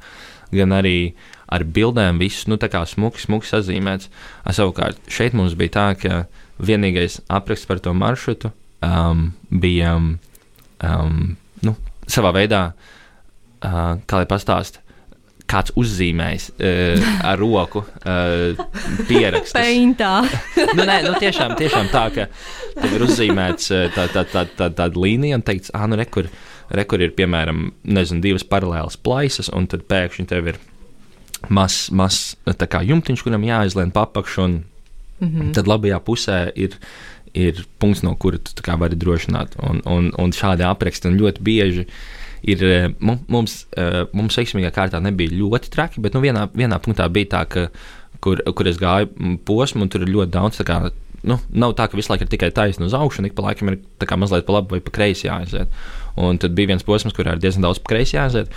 gan 0.52 0.74
arī 0.76 1.12
ar 1.52 1.64
bildēm, 1.64 2.20
viss, 2.20 2.48
nu, 2.48 2.58
tā 2.60 2.68
kā 2.72 2.82
smuki, 2.88 3.22
smuki 3.24 3.48
sazīmēts. 3.48 4.10
Savukārt, 4.56 5.00
šeit 5.12 5.36
mums 5.36 5.56
bija 5.58 5.74
tā, 5.76 5.86
ka 6.00 6.18
vienīgais 6.60 7.20
apraksts 7.32 7.68
par 7.68 7.80
to 7.84 7.94
maršrutu 7.96 8.52
um, 8.84 9.30
bija 9.48 9.94
um, 9.96 10.10
um, 10.84 11.36
nu, 11.64 11.74
savā 12.10 12.34
veidā, 12.36 12.62
uh, 13.62 13.96
kā 14.04 14.20
lai 14.20 14.28
pastāstītu, 14.28 14.84
kāds 15.48 15.72
uzzīmējis 15.80 16.48
uh, 16.54 17.08
ar 17.26 17.40
roku 17.40 17.82
uh, 17.82 18.60
pierakstus. 19.08 19.56
Paintā. 19.56 20.12
nu, 20.76 20.84
nē, 20.84 21.00
nu, 21.06 21.14
tiešām, 21.20 21.56
tiešām 21.58 21.90
tā, 21.92 22.04
ka 22.14 22.28
ir 22.88 23.06
uzzīmēts 23.08 23.72
uh, 23.74 23.86
tā, 23.96 24.08
tā, 24.12 24.26
tā, 24.28 24.46
tā, 24.58 24.70
tāda 24.70 24.92
līnija 24.94 25.40
un 25.40 25.44
teikts, 25.46 25.72
ah, 25.76 25.88
nu, 25.90 25.98
rekur, 26.00 26.30
rekur 26.74 27.04
ir, 27.04 27.14
piemēram, 27.18 27.70
nezinu, 27.88 28.24
divas 28.24 28.46
paralēlas 28.48 29.00
plaisas, 29.00 29.50
un 29.54 29.70
tad 29.72 29.88
pēkšņi 29.88 30.28
tev 30.28 30.52
ir 30.52 30.60
mazs, 31.48 32.34
kā 32.68 32.82
jumtiņš, 32.84 33.22
kuram 33.24 33.46
jāizlien 33.46 33.94
papakšu, 33.94 34.44
un 34.44 34.58
Mhm. 35.20 35.52
tad 35.56 35.66
labajā 35.66 35.98
pusē 36.04 36.38
ir, 36.54 36.76
ir 37.34 37.64
punkts, 37.82 38.04
no 38.06 38.14
kura 38.14 38.38
tu 38.38 38.62
vari 38.78 38.96
drošināt. 38.96 39.58
Un, 39.62 39.82
un, 39.86 40.12
un 40.18 40.34
šādi 40.34 40.66
apraksti 40.66 41.10
un 41.10 41.18
ļoti 41.18 41.42
bieži 41.42 41.86
ir. 42.42 42.64
eh, 42.64 42.88
mu- 43.00 43.18
Mums, 43.28 43.66
eh, 43.76 44.04
mums 44.12 44.36
veiksmīgā 44.36 44.70
kārtā 44.74 45.00
nebija 45.02 45.30
ļoti 45.30 45.70
traki, 45.70 46.00
bet 46.00 46.14
nu, 46.14 46.20
vienā, 46.20 46.48
vienā 46.54 46.78
punktā 46.80 47.08
bija 47.12 47.26
tā, 47.36 47.48
ka, 47.48 47.68
kur, 48.20 48.36
kur 48.54 48.66
es 48.66 48.78
gāju 48.78 49.08
mm, 49.16 49.38
posmu, 49.44 49.82
un 49.82 49.88
tur 49.88 50.02
ir 50.02 50.12
ļoti 50.14 50.30
daudz. 50.30 50.58
Kā, 50.64 50.90
nu, 51.24 51.38
nav 51.52 51.74
tā, 51.74 51.88
ka 51.90 51.96
visu 51.96 52.12
laiku 52.12 52.24
ir 52.26 52.32
tikai 52.32 52.50
taisna 52.54 52.86
uz 52.86 52.94
augšu, 52.94 53.20
un 53.20 53.26
ik 53.26 53.34
pa 53.34 53.42
laikam 53.42 53.68
ir 53.72 53.78
kā 54.00 54.16
mazliet 54.18 54.46
pa 54.46 54.52
labi 54.58 54.76
vai 54.76 54.80
pa 54.80 54.90
kreisi 54.90 55.26
jāaiziet. 55.28 55.68
Un 56.18 56.38
tad 56.38 56.54
bija 56.54 56.68
viens 56.72 56.82
posms, 56.82 57.14
kurā 57.14 57.34
ir 57.36 57.38
diezgan 57.42 57.62
daudz 57.66 57.78
pa 57.78 57.94
kreisi 57.94 58.16
jāaiziet. 58.16 58.48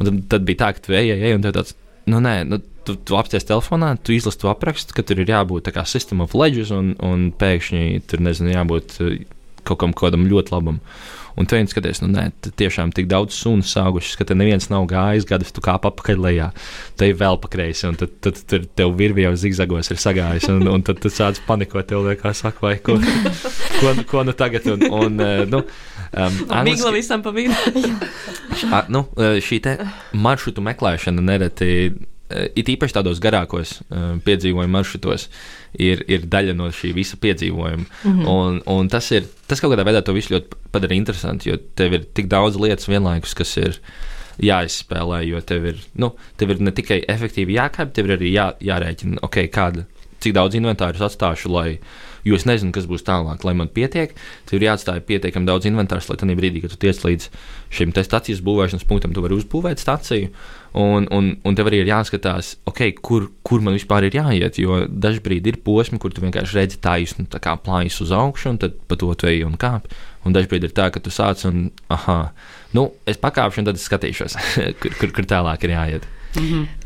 Un 0.00 0.06
tad, 0.06 0.20
tad 0.28 0.44
bija 0.48 0.56
tā, 0.64 0.72
ka 0.74 0.80
tu 0.86 0.92
ej, 0.96 1.10
ej, 1.12 1.22
ej, 1.28 1.34
un 1.36 1.42
tev 1.44 1.52
tāds, 1.58 1.74
nu 2.06 2.18
nē, 2.24 2.46
nu, 2.48 2.58
tu, 2.84 2.96
tu 2.96 3.14
apsties 3.14 3.44
telefonā, 3.46 3.92
tu 4.02 4.12
izlasi 4.16 4.40
to 4.40 4.48
aprakstu, 4.50 4.94
ka 4.96 5.02
tur 5.06 5.20
ir 5.22 5.28
jābūt 5.30 5.68
tā 5.68 5.72
kā 5.76 5.84
system 5.86 6.20
of 6.24 6.32
ledges, 6.34 6.72
un, 6.74 6.94
un 7.04 7.28
pēkšņi 7.38 8.02
tur 8.10 8.18
nezinu, 8.24 8.50
jābūt 8.56 8.96
eh, 9.04 9.20
kaut 9.68 9.82
kam 9.82 9.96
kādam 9.96 10.28
ļoti 10.30 10.54
labam. 10.54 10.80
Un 11.32 11.46
tu 11.48 11.56
viens 11.56 11.70
skaties, 11.72 12.02
nu 12.02 12.10
nē, 12.12 12.26
tiešām 12.60 12.90
tik 12.92 13.06
daudz 13.08 13.32
sunu 13.32 13.64
saugušas, 13.64 14.18
ka 14.20 14.26
te 14.28 14.36
neviens 14.36 14.68
nav 14.68 14.84
gājis 14.90 15.24
gadus, 15.28 15.52
tu 15.56 15.62
kāp 15.64 15.86
apakaļ 15.88 16.20
lejā, 16.26 16.48
te 17.00 17.08
ir 17.08 17.16
vēl 17.20 17.38
pa 17.40 17.48
kreisi, 17.52 17.86
un 17.88 17.96
tad, 17.96 18.12
tad, 18.24 18.42
tad 18.50 18.66
tev 18.76 18.92
virvi 18.98 19.24
jau 19.24 19.32
zigzagos 19.40 19.88
ir 19.94 20.00
sagājis, 20.02 20.50
un, 20.52 20.66
un 20.68 20.84
tad 20.84 21.00
tu 21.00 21.08
sāc 21.12 21.40
panikot, 21.46 21.88
tev 21.88 22.04
liekas, 22.04 22.44
saka, 22.44 22.60
vai 22.66 22.74
ko, 22.84 22.98
ko, 23.80 23.94
ko 24.10 24.26
nu 24.28 24.36
tagad, 24.36 24.68
un, 24.74 24.84
un 24.92 25.24
eh, 25.24 25.44
nu, 25.48 25.62
um, 26.12 26.38
Migla 26.68 26.92
visam 26.92 27.24
pa 27.24 27.32
vidu. 27.32 27.56
Nu, 28.92 29.06
eh, 29.16 29.40
šī 29.40 29.62
te 29.64 29.78
maršrutu 30.12 30.64
meklēšana 30.68 31.24
nereti, 31.24 31.72
it 32.58 32.70
īpaši 32.72 32.96
tādos 32.98 33.20
garākos 33.22 33.78
eh, 33.80 34.06
piedzīvojumu 34.26 34.76
maršrutos, 34.76 35.28
ir, 35.78 36.04
ir 36.10 36.26
daļa 36.30 36.56
no 36.58 36.70
šī 36.74 36.92
visa 36.96 37.18
piedzīvojuma. 37.22 37.84
Mm 37.84 38.12
-hmm. 38.12 38.28
un, 38.28 38.62
un 38.66 38.88
tas, 38.92 39.10
ir, 39.12 39.28
tas 39.46 39.60
kaut 39.60 39.74
kādā 39.74 39.86
veidā 39.88 40.02
to 40.04 40.14
visu 40.16 40.34
ļoti 40.34 40.60
padara 40.72 40.94
interesanti, 40.94 41.50
jo 41.50 41.58
tev 41.74 41.92
ir 41.92 42.06
tik 42.14 42.30
daudz 42.32 42.56
lietas 42.56 42.88
vienlaikus, 42.88 43.34
kas 43.34 43.56
ir 43.56 43.80
jāizspēlē, 44.42 45.22
jo 45.28 45.40
tev 45.40 45.66
ir, 45.66 45.82
nu, 45.94 46.14
tev 46.36 46.50
ir 46.50 46.60
ne 46.60 46.72
tikai 46.72 47.02
efektīvi 47.08 47.58
jākāpj, 47.58 47.92
tev 47.92 48.08
ir 48.08 48.16
arī 48.16 48.32
jā, 48.32 48.52
jārēķina, 48.60 49.20
okay, 49.22 49.48
kāda, 49.52 49.84
cik 50.20 50.32
daudz 50.32 50.54
inventāru 50.54 50.96
es 50.96 51.04
atstāšu, 51.04 51.52
lai 51.52 51.78
jo 52.24 52.38
es 52.38 52.46
nezinu, 52.46 52.72
kas 52.74 52.86
būs 52.90 53.04
tālāk, 53.06 53.44
lai 53.46 53.54
man 53.58 53.70
pietiek. 53.72 54.14
Tev 54.48 54.58
ir 54.58 54.68
jāatstāj 54.68 55.02
pietiekami 55.08 55.48
daudz 55.48 55.66
inventārs, 55.68 56.08
lai 56.10 56.18
tajā 56.20 56.38
brīdī, 56.38 56.62
kad 56.62 56.74
tu 56.74 56.80
tiec 56.84 57.02
līdz 57.02 57.28
šim 57.74 57.94
te 57.94 58.04
stācijas 58.06 58.42
būvēšanas 58.46 58.86
punktam, 58.88 59.14
tu 59.14 59.24
vari 59.24 59.38
uzbūvēt 59.38 59.82
stāciju. 59.82 60.30
Un, 60.72 61.04
un, 61.12 61.26
un 61.44 61.56
tev 61.56 61.68
arī 61.68 61.82
ir 61.82 61.90
jāskatās, 61.90 62.54
okay, 62.68 62.94
kur, 62.96 63.26
kur 63.44 63.60
man 63.64 63.76
vispār 63.76 64.06
ir 64.08 64.16
jāiet. 64.16 64.56
Jo 64.62 64.82
dažkārt 64.88 65.50
ir 65.50 65.58
posmi, 65.66 66.00
kur 66.00 66.14
tu 66.14 66.24
vienkārši 66.24 66.56
redzi 66.56 66.80
taisnu 66.80 67.26
plājas 67.28 68.00
uz 68.00 68.14
augšu, 68.16 68.54
un 68.54 68.60
tad 68.62 68.78
pa 68.88 68.96
to 68.96 69.12
tu 69.12 69.28
ej 69.28 69.44
un 69.44 69.58
kāp. 69.60 69.90
Un 70.24 70.32
dažkārt 70.32 70.64
ir 70.64 70.72
tā, 70.72 70.88
ka 70.94 71.02
tu 71.02 71.12
sāc 71.12 71.44
un, 71.50 71.68
ah, 71.92 72.32
nu, 72.72 72.88
es 73.04 73.20
pakāpšu, 73.20 73.60
un 73.60 73.68
tad 73.68 73.80
es 73.80 73.84
skatīšos, 73.88 74.38
kur, 74.80 74.96
kur, 75.00 75.14
kur 75.20 75.28
tālāk 75.28 75.68
ir 75.68 75.76
jāiet. 75.76 76.08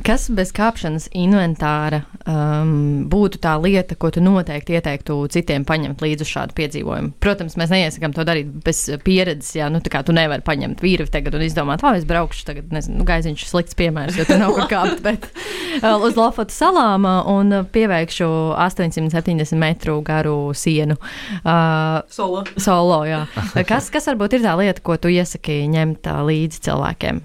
Kas 0.06 0.26
bez 0.35 0.50
kāpšanas 0.54 1.09
inventāra 1.14 2.02
um, 2.26 3.06
būtu 3.11 3.38
tā 3.42 3.54
lieta, 3.62 3.96
ko 3.98 4.11
tu 4.14 4.22
noteikti 4.22 4.74
ieteiktu 4.76 5.18
citiem 5.32 5.64
paņemt 5.66 6.02
līdzi 6.02 6.26
šādu 6.26 6.56
piedzīvojumu? 6.59 7.12
Protams, 7.22 7.56
mēs 7.59 7.72
neiesakām 7.74 8.14
to 8.16 8.24
darīt 8.26 8.50
bez 8.66 8.85
pieredzes. 9.06 9.54
Jā, 9.59 9.68
nu, 9.72 9.80
tā 9.85 9.92
kā 9.92 10.02
tu 10.06 10.14
nevari 10.16 10.44
paņemt 10.46 10.82
vīru 10.82 11.06
tagad 11.11 11.38
un 11.38 11.44
izdomāt, 11.46 11.85
ah, 11.87 11.98
es 11.98 12.06
braukšu 12.09 12.46
tagad, 12.48 12.72
nezinu, 12.74 13.00
nu, 13.00 13.06
gaiziņš 13.09 13.44
ir 13.44 13.52
slikts 13.52 13.78
piemērs, 13.78 14.18
jo 14.18 14.26
tur 14.28 14.42
nav 14.42 14.54
kur 14.56 14.70
kāpt, 14.70 15.02
bet 15.06 15.28
uh, 15.30 15.94
uz 16.06 16.18
Lofotu 16.18 16.54
salām 16.54 17.06
uh, 17.06 17.22
un 17.30 17.61
uh, 17.61 17.68
pieveikšu 17.70 18.30
870 18.54 19.59
metru 19.61 20.00
garu 20.06 20.38
sienu. 20.59 20.98
Uh, 21.42 22.02
Solo. 22.12 22.42
Solo, 22.59 23.02
jā. 23.09 23.24
Kas, 23.70 23.90
kas 23.94 24.06
varbūt 24.11 24.38
ir 24.38 24.46
tā 24.46 24.54
lieta, 24.59 24.82
ko 24.85 24.98
tu 25.00 25.11
iesaki 25.12 25.64
ņemt 25.72 26.06
ā, 26.11 26.18
līdzi 26.26 26.62
cilvēkiem, 26.68 27.22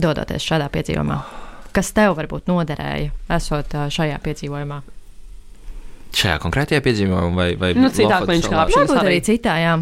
dodoties 0.00 0.44
šādā 0.44 0.68
piedzīvojumā? 0.72 1.20
Kas 1.76 1.92
tev 1.96 2.16
varbūt 2.18 2.48
noderēja, 2.50 3.10
esot 3.36 3.74
šajā 3.94 4.18
piedzīvojumā? 4.24 4.80
Šajā 6.18 6.38
konkrētajā 6.42 6.80
piedzīvojumā, 6.86 7.34
vai, 7.36 7.48
vai 7.60 7.72
Nu, 7.76 7.90
citā 7.92 8.22
salā? 8.22 8.38
kāpšanas. 8.40 8.48
Varbūt 8.48 9.00
arī. 9.02 9.18
arī 9.18 9.24
citā, 9.28 9.56
jā. 9.60 9.74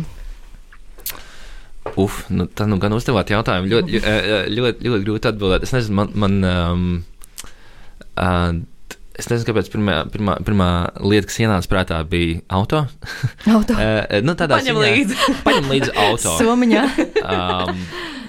Uf, 1.96 2.25
nu, 2.35 2.49
tā 2.51 2.66
nu 2.66 2.81
gan 2.83 2.92
uzdevāt 2.96 3.31
jautājumu. 3.31 3.70
Ļoti, 3.70 4.01
ļoti, 4.03 4.57
ļoti, 4.57 4.88
ļoti 4.90 5.07
grūti 5.07 5.31
atbildēt. 5.31 5.66
Es 5.68 5.72
nezinu, 5.77 6.01
man. 6.01 6.11
man 6.14 6.40
um, 6.51 6.88
uh, 8.18 8.64
Es 9.16 9.31
nezinu, 9.31 9.46
kāpēc 9.49 9.70
pirmā, 9.72 9.92
pirmā, 10.12 10.35
pirmā 10.44 10.66
lieta, 11.01 11.25
kas 11.31 11.38
ienāca 11.40 11.70
prātā, 11.72 12.03
bija 12.05 12.42
auto. 12.53 12.83
Auto. 13.49 13.72
uh, 13.79 14.18
nu, 14.20 14.35
tādā 14.37 14.59
Paņem 14.59 14.77
ziņā- 14.77 14.90
līdzi. 14.92 15.16
Paņem 15.46 15.70
līdzi 15.72 15.94
auto. 16.03 16.35
Somiņā. 16.37 16.83
um, 17.22 17.81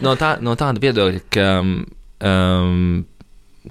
no, 0.05 0.13
tā, 0.15 0.29
no 0.39 0.53
tāda 0.55 0.79
viedokļa, 0.85 1.25
ka, 1.35 1.49
um, 2.31 2.85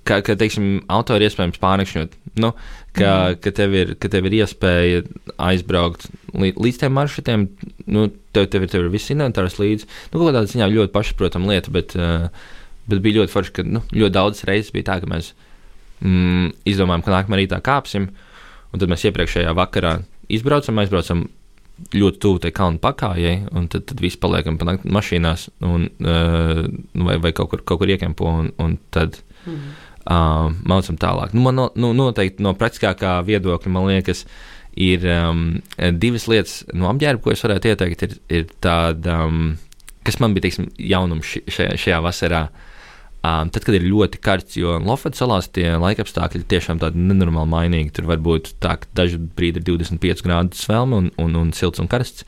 ka, 0.07 0.21
ka 0.25 0.37
teiksim, 0.39 0.81
auto 0.93 1.17
ir 1.17 1.27
iespējams 1.27 1.61
pārnakšņot. 1.63 2.17
Nu, 2.43 2.53
ka, 2.97 3.09
mm. 3.09 3.39
ka, 3.45 3.53
tev 3.57 3.75
ir, 3.77 3.95
ka 4.01 4.11
tev 4.13 4.29
ir 4.29 4.39
iespēja 4.41 5.03
aizbraukt 5.49 6.09
līdz, 6.37 6.81
tiem 6.83 6.95
maršrutiem, 6.97 7.47
nu, 7.93 8.09
tev, 8.37 8.49
tev, 8.53 8.67
ir, 8.67 8.73
tev 8.73 8.85
ir 8.85 8.93
viss 8.93 9.13
inventārs 9.15 9.59
līdzi. 9.61 9.89
Nu, 10.11 10.19
kaut 10.19 10.29
kādā 10.31 10.45
ziņā 10.51 10.69
ļoti 10.73 10.95
pašsaprotama 10.95 11.55
lieta, 11.55 11.73
bet, 11.75 11.97
uh, 11.99 12.29
bet 12.91 13.03
bija 13.05 13.23
ļoti 13.23 13.35
forši, 13.35 13.57
ka 13.57 13.67
nu, 13.67 13.83
ļoti 13.95 14.17
daudzas 14.19 14.47
reizes 14.49 14.75
bija 14.75 14.91
tā, 14.93 15.01
ka 15.03 15.11
mēs 15.11 15.33
mm, 16.03 16.53
izdomājām, 16.69 17.07
ka 17.07 17.17
nākamā 17.17 17.41
rītā 17.41 17.63
kāpsim, 17.65 18.11
un 18.73 18.83
tad 18.83 18.93
mēs 18.93 19.09
iepriekšējā 19.09 19.57
vakarā 19.57 19.99
izbraucam, 20.33 20.83
aizbraucam 20.83 21.27
ļoti 21.93 22.21
tuvu 22.21 22.41
tai 22.41 22.53
kalnu 22.57 22.81
pakājai, 22.81 23.39
un 23.57 23.67
tad, 23.73 23.85
tad 23.89 24.01
viss 24.01 24.17
paliekam 24.21 24.57
mašīnās, 24.61 25.51
un, 25.69 25.89
uh, 26.05 26.63
vai, 26.97 27.19
vai 27.25 27.33
kaut 27.37 27.53
kur, 27.53 27.65
kaut 27.69 27.83
kur 27.83 27.93
iekempo, 27.93 28.29
un, 28.43 28.53
un 28.61 28.79
tad 28.93 29.21
Mhm. 29.47 29.86
Uh, 30.07 30.51
maucam 30.69 30.99
tālāk. 31.01 31.35
Nu, 31.37 31.45
man 31.47 31.59
no, 31.59 31.71
nu, 31.79 31.93
noteikti 31.97 32.45
no 32.45 32.55
praktiskākā 32.59 33.19
viedokļa, 33.27 33.73
man 33.73 33.89
liekas, 33.91 34.25
ir 34.77 35.07
um, 35.09 35.47
divas 35.97 36.27
lietas 36.31 36.61
no 36.77 36.91
apģērba, 36.93 37.23
ko 37.25 37.33
es 37.33 37.45
varētu 37.45 37.73
ieteikt, 37.73 38.07
ir, 38.07 38.17
ir 38.41 38.49
tāda, 38.65 39.23
um, 39.27 39.55
kas 40.07 40.21
man 40.23 40.37
bija, 40.37 40.47
teiksim, 40.49 40.71
jaunums 40.79 41.29
ši- 41.33 41.47
šajā, 41.59 41.77
šajā 41.85 42.01
vasarā. 42.05 42.47
Um, 43.27 43.49
tad, 43.51 43.65
kad 43.65 43.75
ir 43.75 43.87
ļoti 43.89 44.21
karsts, 44.23 44.59
jo 44.61 44.77
Lofetas 44.85 45.19
salās 45.19 45.49
tie 45.51 45.73
laikapstākļi 45.83 46.45
tiešām 46.47 46.79
tādi 46.79 47.01
nenormāli 47.03 47.51
mainīgi. 47.51 47.95
Tur 47.97 48.07
var 48.13 48.21
būt 48.23 48.53
tā, 48.63 48.77
ka 48.79 48.91
daži 48.95 49.19
brīdi 49.19 49.59
ir 49.59 49.67
25 49.67 50.23
grādu 50.23 50.55
svelme 50.55 51.01
un, 51.01 51.09
un, 51.19 51.35
un 51.41 51.51
silts 51.57 51.83
un 51.83 51.91
karsts. 51.91 52.27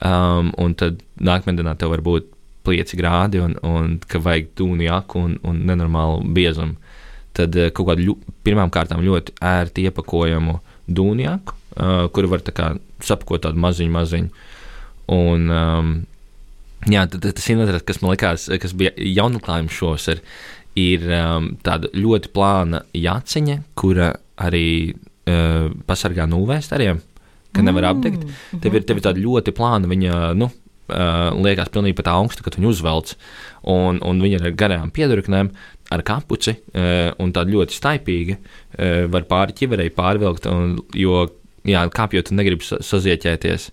Um, 0.00 0.54
un 0.56 0.72
tad 0.80 1.02
nākamajā 1.20 1.58
dienā 1.58 1.74
tev 1.76 1.92
var 1.92 2.00
būt 2.06 2.30
5 2.64 2.94
grādi 2.96 3.42
un, 3.42 3.58
un 3.66 3.98
ka 4.08 4.20
vajag 4.22 4.54
tūni 4.56 4.86
jaku 4.86 5.26
un, 5.26 5.36
un 5.44 5.60
nenormālu 5.68 6.22
biezumu. 6.36 6.78
Tad 7.36 7.56
uh, 7.58 7.70
kaut 7.74 7.92
kādu 7.92 8.06
ļu, 8.08 8.16
pirmām 8.46 8.72
kārtām 8.74 9.04
ļoti 9.06 9.36
ērti 9.46 9.86
iepakojamu 9.88 10.58
dūnjaku, 10.90 11.54
uh, 11.54 12.06
kuru 12.14 12.32
var 12.32 12.44
tā 12.46 12.54
kā 12.54 12.70
sapakot 13.04 13.44
tādu 13.46 13.60
maziņu, 13.62 13.92
maziņu. 13.94 14.46
Un, 15.10 15.50
um, 15.50 15.92
jā, 16.90 17.04
tad, 17.10 17.26
tas 17.26 17.50
inventārs, 17.52 17.84
kas 17.86 18.00
man 18.02 18.14
likās, 18.14 18.46
kas 18.62 18.74
bija 18.78 18.92
jaunatklājums 18.94 19.74
šos, 19.74 20.08
ir, 20.12 20.24
ir 20.78 21.06
um, 21.18 21.52
tāda 21.66 21.90
ļoti 21.96 22.32
plāna 22.34 22.84
jaciņa, 22.96 23.60
kura 23.78 24.12
arī 24.40 24.66
uh, 24.94 25.70
pasargā 25.88 26.28
no 26.30 26.42
UV 26.44 26.56
stariem, 26.64 27.02
ka 27.54 27.64
nevar 27.66 27.90
apdegt. 27.90 28.26
Tev 28.62 28.78
ir, 28.78 28.86
tev 28.86 29.00
ir 29.00 29.06
tāda 29.08 29.22
ļoti 29.22 29.54
plāna, 29.56 29.90
viņa, 29.90 30.20
nu, 30.38 30.50
uh, 30.90 31.30
liekas 31.42 31.72
pilnīgi 31.74 31.98
pat 31.98 32.12
augsta, 32.14 32.44
kad 32.46 32.58
viņu 32.58 32.70
uzvelc, 32.74 33.16
un, 33.70 34.00
un 34.06 34.22
viņa 34.22 34.40
ir 34.40 34.50
ar 34.50 34.56
garām 34.62 34.94
piedurknēm, 34.94 35.52
ar 35.90 36.04
kapuci, 36.06 36.56
uh, 36.72 37.10
un 37.22 37.34
tāda 37.34 37.54
ļoti 37.54 37.76
staipīga, 37.76 38.38
uh, 38.40 39.06
var 39.12 39.26
pāri 39.30 39.56
ķiverei 39.60 39.90
pārvilkt, 39.94 40.46
un, 40.50 40.76
jo, 40.96 41.24
jā, 41.68 41.86
kāpjot, 41.94 42.34
negribi 42.36 42.66
sa 42.66 42.80
sazieķēties. 42.84 43.72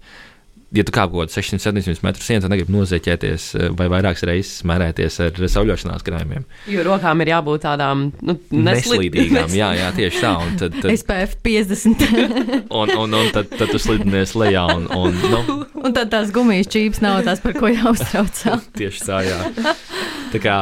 Ja 0.75 0.83
tu 0.83 0.91
kāp 0.91 1.13
kaut 1.13 1.29
kādā 1.29 1.39
600-700 1.39 2.03
metru 2.03 2.25
sienā, 2.25 2.41
tad 2.43 2.51
negribi 2.51 2.73
nozieķēties 2.73 3.43
vai 3.79 3.85
vairākas 3.87 4.25
reizes 4.27 4.65
mērēties 4.67 5.15
ar 5.23 5.39
sauļošanās 5.53 6.03
krājumiem. 6.03 6.43
Jo 6.67 6.83
rokām 6.89 7.23
ir 7.23 7.31
jābūt 7.31 7.63
tādām 7.63 8.09
nu, 8.19 8.35
neslīdīgām. 8.51 9.55
Jā, 9.55 9.69
jā, 9.79 9.87
tieši 10.01 10.19
tā. 10.25 10.33
Un 10.43 10.59
tad, 10.59 10.75
tad, 10.83 10.91
SPF 10.91 11.39
50. 11.47 12.03
un, 12.81 12.93
un, 12.99 13.15
un 13.21 13.31
tad, 13.31 13.47
tad 13.55 13.71
tu 13.71 13.79
slidinies 13.79 14.35
lejā. 14.35 14.67
Un, 14.75 14.91
un, 14.91 15.15
nu, 15.31 15.57
un 15.87 15.95
tad 15.95 16.11
tās 16.11 16.35
gumijas 16.35 16.67
čīps 16.75 16.99
nav 17.05 17.23
tās, 17.23 17.39
par 17.45 17.55
ko 17.55 17.71
jāuztraucās. 17.71 18.67
tieši 18.75 19.07
tā, 19.07 19.23
jā. 19.23 19.39
Tā 20.35 20.43
kā, 20.43 20.57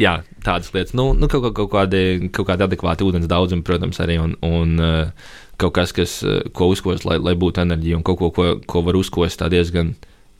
jā, 0.00 0.18
tādas 0.44 0.72
lietas. 0.74 0.94
Nu, 0.96 1.10
nu 1.16 1.28
kaut, 1.32 1.48
kaut, 1.56 1.70
kādi, 1.72 2.30
kaut 2.34 2.50
kādi 2.50 2.66
adekvāti 2.66 3.06
ūdens 3.06 3.28
daudzumi, 3.30 3.64
protams, 3.66 4.00
arī. 4.04 4.18
Un, 4.22 4.36
un, 4.46 4.76
uh, 4.82 5.34
kaut 5.60 5.76
kas, 5.76 5.94
kas, 5.96 6.18
ko 6.56 6.70
uzkost, 6.72 7.06
lai, 7.08 7.18
lai 7.22 7.36
būtu 7.38 7.62
enerģija, 7.64 7.98
un 7.98 8.04
kaut 8.06 8.20
ko, 8.20 8.30
ko, 8.34 8.48
ko 8.68 8.84
var 8.86 8.98
uzkost 8.98 9.40
tā 9.40 9.50
diezgan 9.52 9.94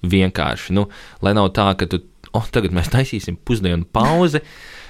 vienkārši. 0.06 0.76
Nu, 0.76 0.86
lai 1.24 1.34
nav 1.36 1.50
tā, 1.56 1.70
ka 1.78 1.88
tu, 1.90 2.02
oh, 2.36 2.48
tagad 2.52 2.74
mēs 2.76 2.92
taisīsim 2.92 3.38
pusdienu 3.48 3.88
pauzi. 3.96 4.42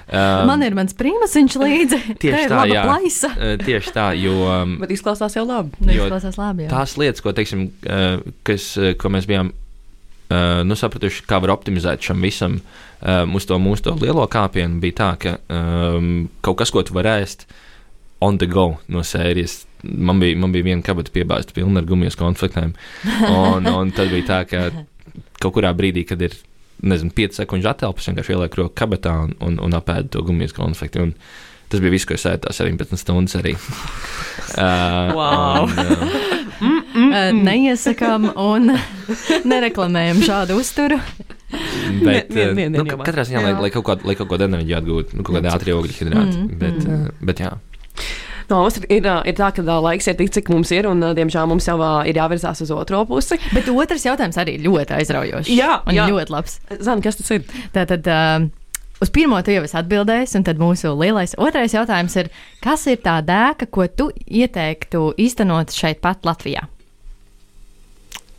Um, 0.07 0.47
Man 0.51 0.65
ir 0.67 0.75
mans 0.79 0.97
prīmasiņš 0.99 1.59
līdzi. 1.63 2.01
Tieši 2.23 2.49
tā, 2.51 2.65
jā. 2.71 2.87
Plaisa. 2.87 3.31
Tieši 3.63 3.95
tā, 3.95 4.09
jo. 4.19 4.35
Bet 4.83 4.97
izklausās 4.97 5.39
jau 5.39 5.47
labi. 5.47 5.79
Izklausās 5.95 6.39
labi, 6.41 6.67
jā. 6.67 6.73
Tās 6.75 6.97
lietas, 7.01 7.23
ko, 7.25 7.35
teiksim, 7.37 7.69
kas, 8.47 8.73
ko 9.01 9.15
mēs 9.15 9.31
bijām 9.31 9.55
nu, 10.67 10.75
sapratuši, 10.79 11.23
kā 11.31 11.39
var 11.43 11.55
optimizēt 11.55 12.03
šam 12.03 12.23
visam, 12.25 12.59
uz 13.05 13.47
to 13.47 13.59
mūsu 13.61 13.89
to 13.89 13.95
lielo 14.01 14.25
kāpienu, 14.31 14.81
bija 14.83 14.99
tā, 15.01 15.11
ka 15.21 15.37
um, 15.53 16.29
kaut 16.45 16.61
kas, 16.63 16.73
ko 16.75 16.85
tu 16.87 16.97
vari 16.97 17.23
ēst 17.23 17.47
on 18.25 18.39
the 18.41 18.49
go 18.49 18.79
no 18.89 19.03
sērijas 19.05 19.67
man 19.85 20.21
bija, 20.21 20.37
man 20.41 20.53
bija 20.53 20.65
viena 20.65 20.83
kabata 20.83 21.13
piebāzta 21.13 21.55
pilna 21.55 21.83
ar 21.83 21.87
gumijas 21.89 22.17
konfliktēm. 22.19 22.73
Un, 23.29 23.69
un 23.71 23.93
tad 23.95 24.11
bija 24.11 24.27
tā, 24.31 24.39
ka 24.49 24.65
kaut 25.43 25.55
kurā 25.59 25.73
brīdī, 25.77 26.07
kad 26.09 26.23
ir, 26.25 26.35
nezinu, 26.87 27.13
5 27.17 27.43
sekundžu 27.43 27.71
atelpas, 27.71 28.09
vienkārši 28.09 28.35
ieliek 28.35 28.57
roku 28.59 28.75
kabatā 28.77 29.15
un, 29.27 29.37
un, 29.45 29.61
un 29.63 29.77
apēd 29.77 30.11
to 30.15 30.25
gumijas 30.27 30.57
konfliktu. 30.57 31.07
Un 31.07 31.15
tas 31.71 31.83
bija 31.83 31.95
viss, 31.95 32.09
ko 32.09 32.17
es 32.17 32.27
ēdu 32.27 32.47
tās 32.49 32.63
17 32.63 32.99
stundas 33.01 33.39
arī. 33.39 33.55
uh, 34.65 35.13
wow. 35.15 35.69
un, 35.69 35.79
uh, 35.85 36.35
Mm, 36.57 36.81
mm, 36.95 37.09
mm. 37.13 37.41
Neiesakām 37.45 38.31
un 38.41 38.71
nereklamējam 39.51 40.23
šādu 40.25 40.57
uzturu. 40.57 40.97
Bet, 42.07 42.33
Vien- 42.35 42.55
vien- 42.57 42.73
nu, 42.75 42.83
vien 42.83 42.93
jomā. 42.97 43.05
katrā 43.07 43.23
ziņā, 43.29 43.43
lai, 43.45 43.53
lai 43.67 43.71
kaut 43.75 43.87
kādu, 43.87 44.09
lai 44.09 44.17
kaut 44.19 44.29
kādu 44.33 44.49
enerģiju 44.49 44.79
atgūtu, 44.81 45.17
nu, 45.19 45.27
kaut 45.27 45.39
kāda 45.39 45.55
ātrā 45.55 45.77
ogļu 45.79 45.95
hidrāta. 46.01 46.35
Mm, 46.41 46.59
Bet, 46.59 46.81
mm. 46.83 47.05
uh, 47.07 47.27
bet 47.31 47.43
jā. 47.45 47.53
No, 48.47 48.61
mums 48.63 48.77
ir, 48.79 48.85
ir, 48.95 49.07
ir 49.27 49.35
tā, 49.39 49.49
ka 49.55 49.63
laiks 49.63 50.07
ir 50.11 50.15
tik, 50.19 50.31
cik 50.35 50.51
mums 50.55 50.71
ir, 50.75 50.87
un 50.87 51.03
ā, 51.03 51.13
diemžēl 51.19 51.49
mums 51.51 51.67
jau 51.67 51.79
ir 52.07 52.19
jāvirzās 52.19 52.63
uz 52.63 52.71
otro 52.75 53.01
pusi. 53.09 53.39
Bet 53.55 53.71
otrs 53.73 54.05
jautājums 54.07 54.39
arī 54.39 54.59
ļoti 54.63 54.95
aizraujošs. 55.01 55.51
Jā, 55.51 55.81
un 55.87 55.99
jā. 55.99 56.07
ļoti 56.13 56.35
labs. 56.35 56.61
Zani, 56.79 57.03
kas 57.07 57.19
tas 57.23 57.35
ir? 57.39 57.47
Tātad. 57.75 58.07
Uh, 58.07 58.47
Uz 58.97 59.11
pirmo 59.13 59.37
tu 59.45 59.53
jau 59.53 59.61
esi 59.67 59.77
atbildējis, 59.77 60.39
un 60.39 60.45
tad 60.47 60.57
mūsu 60.57 60.89
lielais 60.97 61.35
otrais 61.37 61.75
jautājums 61.75 62.15
ir, 62.17 62.31
kas 62.65 62.87
ir 62.89 62.97
tā 63.05 63.19
dēka, 63.21 63.67
ko 63.69 63.85
tu 63.93 64.07
ieteiktu 64.25 65.11
īstenot 65.21 65.75
šeit 65.77 66.01
pat 66.01 66.25
Latvijā? 66.25 66.63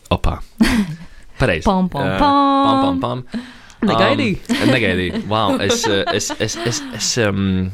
Opā. 0.10 0.40
Pareizi. 1.40 1.66
Pam, 1.68 1.90
pam, 1.90 2.08
Uh, 2.08 2.18
pam. 2.20 2.66
pam, 2.68 3.00
pam, 3.02 3.24
pam. 3.32 3.42
Negaidīju. 3.88 4.38
Um, 4.58 4.70
negaidīju. 4.74 5.20
Wow, 5.30 5.58
es, 5.62 5.84
uh, 5.86 6.02
es, 6.14 6.32
es, 6.42 6.56
es, 6.66 6.80
es, 6.98 7.10
um, 7.22 7.68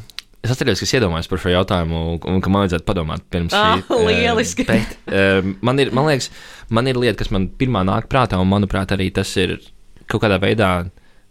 es 0.44 0.52
atceros, 0.52 0.82
ka 0.82 0.84
es 0.84 0.92
iedomājos 0.98 1.30
par 1.30 1.40
šo 1.40 1.52
jautājumu, 1.54 2.02
un 2.28 2.42
ka 2.44 2.52
man 2.52 2.66
vajadzētu 2.66 2.84
padomāt 2.90 3.24
pirms 3.32 3.54
Ah, 3.56 3.78
šī. 3.80 3.86
uh, 3.88 4.02
lieliski. 4.10 4.66
Bet, 4.68 4.98
um, 5.08 5.54
man, 5.64 5.80
ir, 5.80 5.94
man 5.96 6.10
liekas, 6.10 6.28
man 6.68 6.90
ir 6.92 7.00
lieta, 7.00 7.16
kas 7.22 7.32
man 7.32 7.48
pirmā 7.48 7.80
nāk 7.88 8.10
prātā, 8.12 8.36
un 8.42 8.50
manuprāt, 8.52 8.92
arī 8.92 9.08
tas 9.16 9.32
ir 9.40 9.56
kaut 10.12 10.20
kādā 10.26 10.36
veidā 10.42 10.68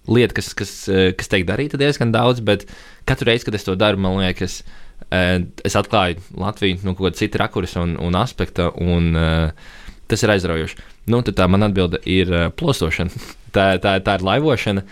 lieta, 0.09 0.33
kas, 0.41 0.49
kas, 0.57 0.73
uh, 0.89 1.11
kas 1.15 1.29
tiek 1.31 1.45
darīta 1.47 1.77
diezgan 1.79 2.09
daudz, 2.11 2.41
bet 2.43 2.65
katru 3.05 3.29
reizi, 3.29 3.45
kad 3.45 3.55
es 3.59 3.63
to 3.69 3.77
daru, 3.77 4.01
man 4.01 4.17
liekas, 4.23 4.63
uh, 5.11 5.37
es 5.63 5.77
atklāju 5.77 6.17
Latviju 6.41 6.81
no 6.81 6.97
kaut 6.97 7.11
kāda 7.11 7.21
cita 7.21 7.43
rakursa 7.45 7.85
un, 7.85 7.93
un 8.01 8.17
aspekta, 8.17 8.71
un 8.81 9.13
uh, 9.13 9.69
tas 10.07 10.23
ir 10.23 10.33
aizraujoši. 10.33 10.79
Nu, 11.11 11.21
tad 11.25 11.37
tā 11.39 11.47
man 11.51 11.65
atbilde 11.67 12.01
ir 12.09 12.31
uh, 12.31 12.45
plosošana. 12.55 13.23
tā, 13.55 13.73
tā, 13.83 13.97
tā 14.03 14.17
ir 14.19 14.25
laivošana. 14.27 14.85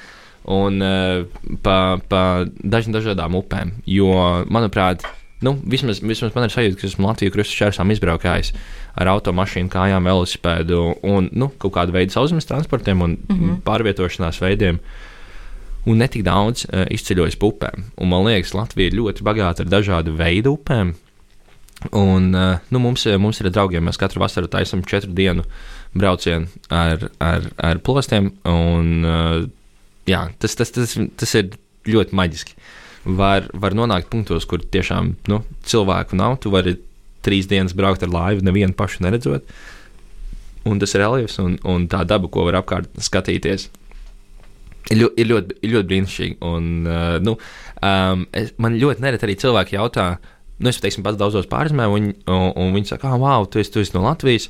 Un 0.51 0.81
uh, 0.81 1.23
pa, 1.61 1.97
pa 2.09 2.21
dažām 2.47 2.95
dažādām 2.95 3.37
upēm. 3.37 3.75
Jo, 3.85 4.09
manuprāt, 4.49 5.05
nu, 5.45 5.53
vismaz, 5.69 6.01
vismaz 6.01 6.33
man 6.37 6.47
ir 6.47 6.53
sajūta, 6.53 6.79
ka 6.79 6.89
esmu 6.89 7.11
Latvijas 7.11 7.35
krustu 7.35 7.59
šķērsām 7.59 7.93
izbraukājis 7.93 8.53
ar 8.97 9.11
automašīnu, 9.13 9.69
kājām, 9.71 10.09
velosipēdu 10.09 10.81
un 11.07 11.29
nu, 11.37 11.51
kaut 11.61 11.75
kādu 11.77 11.95
veidu 11.95 12.15
sauszemes 12.15 12.49
transportiem 12.49 13.05
un 13.05 13.15
mm 13.19 13.37
-hmm. 13.37 13.61
pārvietošanās 13.67 14.41
veidiem. 14.41 14.81
Un 15.85 15.97
ne 15.97 16.07
tik 16.07 16.23
daudz 16.23 16.65
uh, 16.65 16.85
izceļojis 16.89 17.37
pa 17.37 17.45
upēm. 17.45 17.85
Un 17.97 18.09
man 18.09 18.25
liekas, 18.25 18.53
Latvija 18.53 18.87
ir 18.87 18.97
ļoti 18.97 19.23
bagāta 19.25 19.61
ar 19.61 19.69
dažādu 19.69 20.17
veidu 20.17 20.57
upēm. 20.57 20.93
Un, 21.89 22.33
uh, 22.37 22.59
nu, 22.69 22.79
mums, 22.79 23.07
mums 23.17 23.39
ir 23.41 23.49
draugiem, 23.49 23.87
mēs 23.87 23.97
katru 23.97 24.21
vasaru 24.21 24.49
taisām 24.51 24.83
četru 24.85 25.15
dienu 25.17 25.45
braucienu 25.97 26.45
ar, 26.69 27.07
ar, 27.17 27.47
ar 27.57 27.81
plostiem. 27.81 28.29
Un, 28.45 28.91
uh, 29.01 29.41
jā, 30.09 30.27
tas, 30.37 30.55
tas, 30.59 30.69
tas, 30.75 30.93
tas 31.17 31.35
ir 31.39 31.49
ļoti 31.89 32.17
maģiski. 32.17 32.55
Var, 33.01 33.49
var 33.57 33.73
nonākt 33.73 34.11
punktos, 34.13 34.45
kur 34.45 34.61
tiešām 34.61 35.15
nu, 35.31 35.41
cilvēku 35.65 36.17
nav. 36.19 36.37
Tu 36.43 36.53
vari 36.53 36.75
trīs 37.25 37.49
dienas 37.49 37.73
braukt 37.77 38.05
ar 38.05 38.13
laivu, 38.13 38.45
nevienu 38.45 38.77
pašu 38.77 39.01
neredzot. 39.05 39.49
Un 40.69 40.77
tas 40.81 40.93
reliefs 40.93 41.39
un, 41.41 41.55
un 41.65 41.87
tā 41.89 42.03
daba, 42.05 42.29
ko 42.29 42.45
var 42.45 42.59
apkārt 42.59 42.93
skatīties. 43.01 43.71
Ir 44.91 44.99
ļoti, 44.99 45.17
ir 45.17 45.29
ļoti, 45.31 45.57
ir 45.65 45.73
ļoti 45.73 45.89
brīnišķīgi. 45.89 46.37
Un, 46.45 46.69
uh, 46.85 47.17
nu, 47.25 47.35
um, 47.81 48.27
es, 48.37 48.53
man 48.61 48.77
ļoti 48.77 49.01
nereti 49.01 49.25
arī 49.25 49.37
cilvēki 49.41 49.77
jautā, 49.79 50.07
nu, 50.61 50.69
es 50.69 50.81
teiksim, 50.81 51.03
pats 51.05 51.19
daudzos 51.19 51.49
pārzemē, 51.51 51.87
un, 51.91 52.11
un, 52.29 52.51
un 52.55 52.75
viņi 52.77 52.93
saka, 52.93 53.11
ah, 53.11 53.21
wow, 53.21 53.47
tu 53.49 53.61
esi, 53.61 53.73
tu 53.73 53.83
esi 53.83 53.95
no 53.97 54.05
Latvijas. 54.05 54.49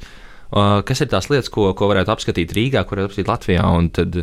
Uh, 0.51 0.81
kas 0.83 0.99
ir 0.99 1.07
tās 1.11 1.29
lietas, 1.31 1.47
ko, 1.51 1.69
ko 1.77 1.87
varētu 1.87 2.11
apskatīt 2.11 2.51
Rīgā, 2.55 2.83
ko 2.83 2.97
varētu 2.97 3.11
apskatīt 3.13 3.29
Latvijā? 3.31 3.67
Un 3.71 3.87
tad 3.95 4.17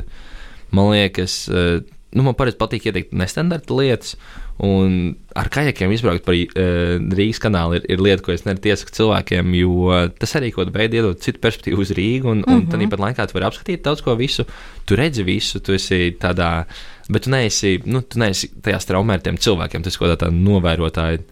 man 0.77 0.91
liekas, 0.93 1.47
uh, 1.49 1.79
nu, 2.13 2.27
man 2.27 2.37
parasti 2.37 2.61
patīk 2.61 2.91
ieteikt 2.91 3.17
nestandarta 3.17 3.77
lietas. 3.79 4.19
Un 4.59 5.13
ar 5.39 5.47
kajakiem 5.55 5.93
izbraukt 5.95 6.25
par 6.27 6.35
uh, 6.35 6.99
Rīgas 7.15 7.39
kanālu 7.41 7.79
ir, 7.79 7.85
ir 7.95 8.01
lieta, 8.03 8.25
ko 8.27 8.35
es 8.35 8.43
nereti 8.45 8.73
iesaku 8.73 8.93
cilvēkiem, 8.97 9.55
jo 9.55 9.95
tas 10.19 10.35
arī 10.37 10.51
kaut 10.53 10.67
kādā 10.67 10.83
veidā 10.83 10.99
iedod 10.99 11.23
citu 11.23 11.41
perspektīvu 11.45 11.85
uz 11.85 11.93
Rīgu. 11.97 12.33
Un, 12.33 12.43
un 12.43 12.59
mm 12.59 12.67
-hmm. 12.67 12.75
tāpat 12.91 13.05
laikā 13.05 13.27
tu 13.29 13.39
vari 13.39 13.49
apskatīt 13.49 13.87
daudz 13.87 14.03
ko 14.03 14.17
visu. 14.19 14.45
Tu 14.85 14.99
redzi 14.99 15.23
visu, 15.23 15.61
tu 15.61 15.73
esi 15.73 16.17
tādā, 16.21 16.65
bet 17.09 17.23
tu 17.25 17.31
neesi, 17.31 17.79
nu, 17.87 18.03
tu 18.03 18.19
neesi 18.19 18.51
tajā 18.61 18.83
straumētiem 18.83 19.39
cilvēkiem, 19.39 19.83
tas 19.83 19.97
kaut 19.97 20.13
kādā 20.13 20.29
novērotāja 20.29 21.23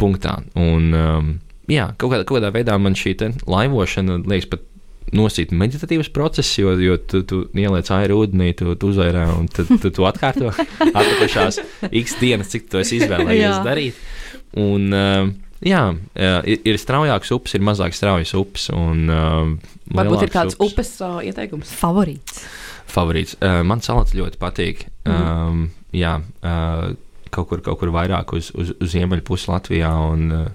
punktā. 0.00 0.38
Un, 0.58 0.92
um, 0.96 1.32
jā, 1.70 1.90
kaut 1.98 2.14
kādā, 2.14 2.26
kaut 2.26 2.38
kādā 2.40 2.52
veidā 2.54 2.76
man 2.80 2.96
šī 2.98 3.16
laivošana 3.48 4.22
liekas 4.26 4.50
pat 4.52 4.68
nosīt 5.12 5.52
meditatīvs 5.56 6.08
process, 6.14 6.54
jo, 6.60 6.72
jo 6.80 6.96
tu, 6.96 7.22
tu 7.28 7.42
ieliec 7.58 7.88
airu 7.92 8.22
ūdenī, 8.22 8.52
tu, 8.56 8.72
tu 8.78 8.92
uzvairā 8.92 9.26
un 9.34 9.48
tad 9.52 9.68
tu, 9.68 9.90
tu 9.92 10.06
atkārto 10.08 10.52
atlikušās 10.98 11.60
x 11.90 12.16
dienas, 12.20 12.52
cik 12.52 12.70
tu 12.72 12.80
esi 12.80 13.00
izvēlējies 13.00 13.60
darīt. 13.66 13.98
Un, 14.62 14.88
uh, 14.96 15.28
jā, 15.64 15.84
ir, 16.16 16.64
ir 16.72 16.80
straujāks 16.80 17.32
upes, 17.36 17.56
ir 17.56 17.64
mazāk 17.66 17.96
straujas 17.96 18.34
upes. 18.38 18.68
Un, 18.72 19.04
uh, 19.12 19.76
Varbūt 19.92 20.26
ir 20.28 20.32
kāds 20.32 20.58
upes 20.62 20.96
uh, 21.04 21.20
ieteikums. 21.24 21.72
Favorīts. 21.82 22.42
favorīts. 22.92 23.36
Uh, 23.40 23.60
man 23.68 23.84
salats 23.84 24.16
ļoti 24.16 24.40
patīk. 24.40 24.86
Mhm. 25.08 25.22
Um, 25.22 25.64
jā, 25.96 26.18
uh, 26.46 26.92
kaut 27.32 27.48
kur, 27.50 27.62
kaut 27.64 27.80
kur 27.80 27.92
vairāk 27.94 28.34
uz, 28.36 28.50
uz, 28.58 28.72
uz 28.76 28.92
ziemeļu 28.94 29.24
pusi 29.26 29.50
Latvijā. 29.50 29.92
Un, 30.12 30.26
uh, 30.36 30.50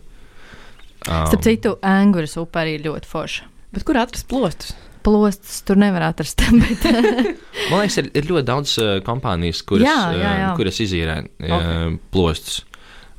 Starp 1.07 1.43
citu, 1.45 1.75
Angūras 1.87 2.35
upe 2.41 2.59
arī 2.61 2.77
ir 2.77 2.85
ļoti 2.87 3.09
forša. 3.09 3.47
Bet 3.75 3.85
kur 3.87 3.99
atrast 4.01 4.27
plostus? 4.31 4.73
Plostus 5.05 5.61
tur 5.67 5.79
nevar 5.79 6.07
atrast. 6.09 6.41
Bet, 6.63 6.87
Man 7.71 7.83
liekas, 7.83 7.99
ir, 8.01 8.09
ir 8.17 8.27
ļoti 8.31 8.47
daudz 8.47 8.73
uh, 8.81 8.89
kompānijas, 9.05 9.61
kuras, 9.67 9.87
Jā, 9.87 9.99
jā, 10.17 10.33
jā. 10.41 10.49
Uh, 10.51 10.57
kuras 10.59 10.81
izīrē 10.83 11.21
uh, 11.23 11.55
Ok. 11.57 12.01
plostus. 12.15 12.59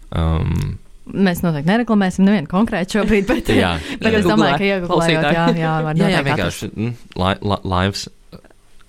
Um, 0.09 0.77
mēs 1.09 1.41
noteikti 1.45 1.69
nereklamēsim 1.71 2.25
nevienu 2.29 2.49
konkrētu 2.51 2.99
šobrīd, 2.99 3.27
bet, 3.29 3.49
jā, 3.63 3.75
bet 4.01 4.13
es 4.19 4.27
Googlē, 4.27 4.35
domāju, 4.35 4.61
ka 4.61 4.69
iegūlējot, 4.69 5.27
jā, 5.33 5.47
jā, 5.57 5.73
var 5.87 5.97
jā, 5.97 6.09
jā 6.13 6.21
noteikti 6.21 6.21
atrast. 6.21 6.29
vienkārši 6.29 6.69
mm, 6.75 6.95
lai, 7.21 7.35
la, 7.53 7.59
laivas 7.65 8.03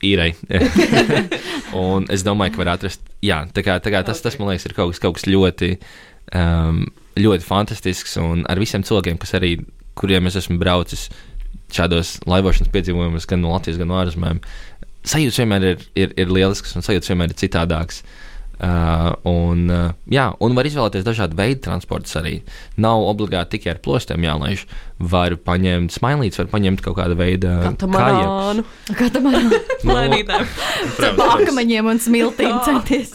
īrei. 0.06 0.34
un 1.84 2.08
es 2.14 2.24
domāju, 2.28 2.56
ka 2.56 2.64
var 2.64 2.74
atrast. 2.76 3.04
Jā, 3.26 3.42
tā 3.56 3.64
kā, 3.66 3.80
tā 3.84 3.94
kā 3.94 4.04
tas, 4.08 4.22
tas, 4.24 4.38
man 4.40 4.52
liekas, 4.52 4.70
ir 4.70 4.76
kaut 4.78 4.94
kas, 4.94 5.02
kaut 5.04 5.18
kas 5.20 5.28
ļoti, 5.30 5.74
um, 6.38 6.86
ļoti 7.20 7.48
fantastisks. 7.48 8.16
Un 8.22 8.46
ar 8.50 8.62
visiem 8.62 8.86
cilvēkiem, 8.88 9.20
kas 9.22 9.36
arī, 9.40 9.56
kuriem 10.00 10.30
es 10.30 10.40
esmu 10.40 10.60
braucis 10.62 11.10
šādos 11.76 12.18
laivošanas 12.30 12.72
piedzīvojumos, 12.74 13.28
gan 13.30 13.44
no 13.44 13.54
Latvijas, 13.54 13.78
gan 13.82 13.92
no 13.92 14.00
ārzemēm, 14.00 14.40
sajūta 15.10 15.44
vienmēr 15.44 15.68
ir, 15.74 15.86
ir, 16.00 16.16
ir 16.18 16.34
lielisks 16.34 16.74
un 16.78 16.86
sajūta 16.86 17.12
vienmēr 17.12 17.34
ir 17.34 17.42
citādāks. 17.44 18.02
Uh, 18.02 18.30
un, 18.60 19.62
uh, 19.72 19.92
jā, 20.12 20.26
un 20.44 20.56
var 20.58 20.68
izvēlēties 20.68 21.06
dažādu 21.08 21.38
veidu 21.40 21.62
transportus 21.68 22.16
arī. 22.20 22.40
Nav 22.82 23.06
obligāti 23.08 23.58
tikai 23.58 23.76
ar 23.76 23.82
plostiem 23.86 24.26
jālaiž. 24.28 24.66
Var 25.00 25.38
paņemt 25.48 25.94
smailītes, 25.96 26.42
var 26.42 26.50
paņemt 26.52 26.82
kaut 26.84 26.98
kādu 26.98 27.16
veidu 27.20 27.54
Katamarānu. 27.64 28.66
Kā 29.00 29.08
tam 29.16 29.30
ar 29.32 31.16
pakaļiem 31.20 31.88
un 31.94 32.02
smiltīm 32.04 32.58
centies? 32.68 33.14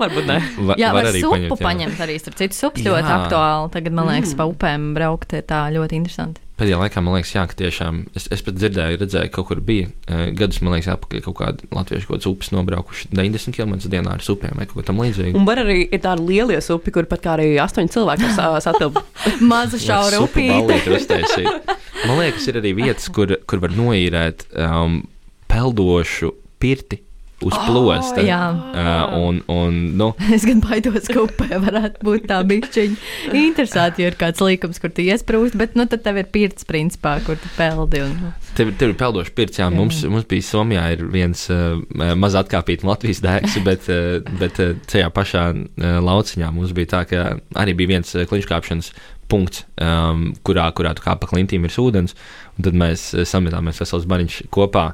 Varbūt 0.00 0.26
ne. 0.26 0.38
Va, 0.66 0.76
Jā, 0.80 0.90
var, 0.94 1.04
var 1.04 1.10
arī 1.12 1.22
supu 1.22 1.36
paņemt, 1.36 1.52
jā. 1.60 1.66
paņemt 1.68 2.02
arī. 2.06 2.18
Starp 2.22 2.38
citu, 2.40 2.58
supas 2.58 2.82
Jā. 2.82 2.90
ļoti 2.96 3.12
aktuāli. 3.18 3.70
Tagad, 3.76 3.96
man 3.98 4.10
liekas, 4.10 4.32
Mm. 4.32 4.38
pa 4.40 4.44
upēm 4.50 4.88
braukt 4.96 5.34
tā 5.46 5.60
ļoti 5.74 5.98
interesanti. 6.00 6.40
Pēdējā 6.60 6.78
laikā 6.82 7.00
man 7.02 7.14
liekas, 7.16 7.30
jā, 7.32 7.42
ka 7.48 7.56
tiešām 7.58 8.02
es, 8.18 8.26
es 8.34 8.42
pat 8.44 8.58
dzirdēju, 8.58 8.98
redzēju, 9.00 9.30
kaut 9.34 9.46
kur 9.48 9.60
bija 9.64 9.86
uh, 9.88 10.26
gadus, 10.36 10.60
man 10.62 10.74
liekas, 10.76 10.90
apakaļ 10.92 11.22
kaut 11.24 11.36
kāda 11.40 11.68
latviešu 11.74 12.10
kaut 12.10 12.26
upes 12.28 12.52
nobraukuši 12.52 13.08
90 13.14 13.56
km 13.56 13.72
dienā 13.92 14.12
ar 14.18 14.24
supiem 14.24 14.52
vai 14.60 14.66
kaut 14.68 14.76
ko 14.82 14.84
tam 14.90 15.00
līdzīgu. 15.02 15.32
Un 15.40 15.48
var 15.48 15.62
arī 15.64 15.78
ir 15.88 16.02
tāda 16.04 16.20
liela 16.22 16.60
upe, 16.76 16.92
kur 16.94 17.08
pat 17.10 17.24
kā 17.24 17.34
arī 17.38 17.48
astoņi 17.62 17.94
cilvēki 17.96 18.34
sa- 18.36 18.50
satilp. 18.66 19.00
Maza 19.52 19.80
šaura 19.80 20.20
upīte. 20.26 20.76
Man 22.06 22.18
liekas, 22.20 22.46
ir 22.52 22.60
arī 22.60 22.74
vietas, 22.82 23.08
kur, 23.14 23.32
kur 23.48 23.62
var 23.62 23.72
noīrēt 23.78 24.46
um, 24.58 25.00
peldošu 25.50 26.34
pirti 26.62 27.00
uz 27.46 27.56
plosta. 27.66 28.22
jā. 28.24 28.40
Uh, 28.72 29.16
un, 29.18 29.40
un, 29.52 29.78
nu, 29.98 30.10
Es 30.36 30.46
gan 30.48 30.62
baidos, 30.64 31.08
ka 31.10 31.24
upē 31.24 31.60
varētu 31.62 32.06
būt 32.06 32.26
tā 32.30 32.40
bišķiņa. 32.48 32.98
Interesanti, 33.42 34.04
ja 34.04 34.12
ir 34.12 34.18
kāds 34.20 34.42
līkums, 34.44 34.80
kur 34.82 34.92
tu 34.94 35.04
iesprūst, 35.04 35.56
bet 35.58 35.76
nu 35.78 35.86
tad 35.90 36.04
tev 36.06 36.20
ir 36.22 36.28
pirts 36.34 36.66
principā, 36.68 37.18
kur 37.26 37.40
tu 37.40 37.50
peldi. 37.58 38.02
Un, 38.06 38.14
nu. 38.18 38.32
Tev, 38.58 38.74
tev 38.80 38.92
ir 38.92 38.98
peldošs 39.00 39.32
pirts, 39.36 39.60
jā, 39.60 39.68
Jā. 39.68 39.74
mums, 39.74 40.02
mums 40.08 40.28
bija 40.28 40.44
Somijā 40.46 40.84
ir 40.96 41.06
viens 41.12 41.46
uh, 41.52 41.78
maz 42.18 42.36
atkāpīts 42.38 42.86
Latvijas 42.86 43.22
dēks, 43.24 43.58
bet, 43.66 43.88
uh, 43.92 44.20
bet 44.40 44.60
uh, 44.62 44.74
tajā 44.90 45.08
pašā 45.14 45.48
uh, 45.54 45.88
lauciņā 46.04 46.52
mums 46.54 46.74
bija 46.76 46.94
tā, 46.96 47.02
ka 47.08 47.24
arī 47.62 47.76
bija 47.78 47.96
viens 47.96 48.14
uh, 48.16 48.26
kliņškāpšanas 48.28 48.92
punkts, 49.32 49.64
um, 49.80 50.30
kurā, 50.44 50.68
kurā 50.76 50.92
tu 50.96 51.04
kā 51.04 51.16
pa 51.16 51.30
klintīm 51.30 51.64
ir 51.64 51.80
ūdens, 51.80 52.16
un 52.58 52.68
tad 52.68 52.76
mēs 52.76 53.08
uh, 53.16 53.24
sametāmies 53.28 53.80
vesels 53.82 54.08
bariņš 54.10 54.42
kopā. 54.52 54.90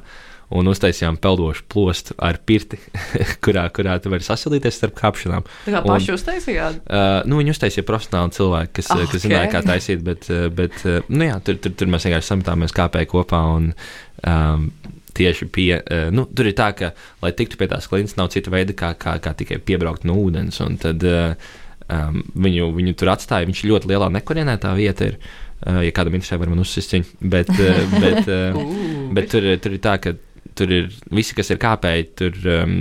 Un 0.49 0.65
uztaisījām 0.71 1.19
peldošu 1.21 1.67
plostu 1.69 2.15
ar 2.25 2.39
pirti, 2.41 2.79
kurā, 3.45 3.67
kurā 3.73 3.99
tu 4.01 4.09
vari 4.09 4.25
sasilīties 4.25 4.79
starp 4.79 4.95
kāpšanām. 4.97 5.45
Tā 5.67 5.73
kā 5.75 5.81
paši 5.85 6.15
uztaisījāt. 6.15 6.79
Uh, 6.85 7.19
nu, 7.29 7.37
viņi 7.41 7.53
uztaisīja 7.53 7.85
profesionāli 7.85 8.33
cilvēki, 8.37 8.73
kas, 8.79 8.89
Ah, 8.89 9.03
ah, 9.03 9.11
kas 9.11 9.25
zināja, 9.27 9.51
kā 9.53 9.61
taisīt, 9.67 10.01
bet, 10.05 10.25
bet 10.57 10.81
nu, 11.05 11.27
jā, 11.27 11.35
tur, 11.45 11.59
tur, 11.61 11.75
tur 11.77 11.91
mēs 11.93 12.07
vienkārši 12.07 12.33
sametāmies 12.33 12.73
kāpēji 12.73 13.11
kopā. 13.11 13.43
Un, 13.59 13.69
um, 14.25 14.65
tieši 15.19 15.47
pie, 15.53 15.71
nu, 16.15 16.25
tur 16.33 16.49
ir 16.49 16.55
tā, 16.57 16.71
ka, 16.77 16.91
lai 17.23 17.31
tiktu 17.35 17.59
pie 17.59 17.67
tās 17.69 17.89
klints, 17.91 18.15
nav 18.17 18.31
cita 18.33 18.53
veida, 18.53 18.75
kā, 18.77 18.93
kā, 18.99 19.17
kā 19.21 19.33
tikai 19.37 19.59
piebraukt 19.61 20.05
no 20.07 20.15
ūdens. 20.21 20.61
Un 20.65 20.79
tad 20.81 21.05
um, 21.89 22.23
viņu, 22.47 22.71
viņu 22.77 22.95
tur 22.99 23.13
atstāja. 23.13 23.49
Viņš 23.49 23.65
ļoti 23.69 23.91
lielā 23.91 24.09
nekurienē 24.17 24.57
tā 24.61 24.73
vieta 24.77 25.11
ir. 25.11 25.19
Uh, 25.59 25.81
ja 25.83 25.91
kādam 25.91 26.15
interesē, 26.15 26.39
var 26.39 26.51
man 26.51 26.63
uzsist 26.63 26.95
viņu. 26.95 27.17
Bet, 27.33 27.51
bet, 27.51 28.29
uh, 28.31 28.59
bet 29.15 29.31
tur, 29.33 29.49
tur 29.59 29.75
ir 29.75 29.83
tā, 29.83 29.97
ka 30.01 30.15
tur 30.59 30.75
ir 30.75 30.91
visi, 31.15 31.35
kas 31.37 31.51
ir 31.53 31.61
kāpēji, 31.61 32.07
tur 32.19 32.37
um, 32.59 32.77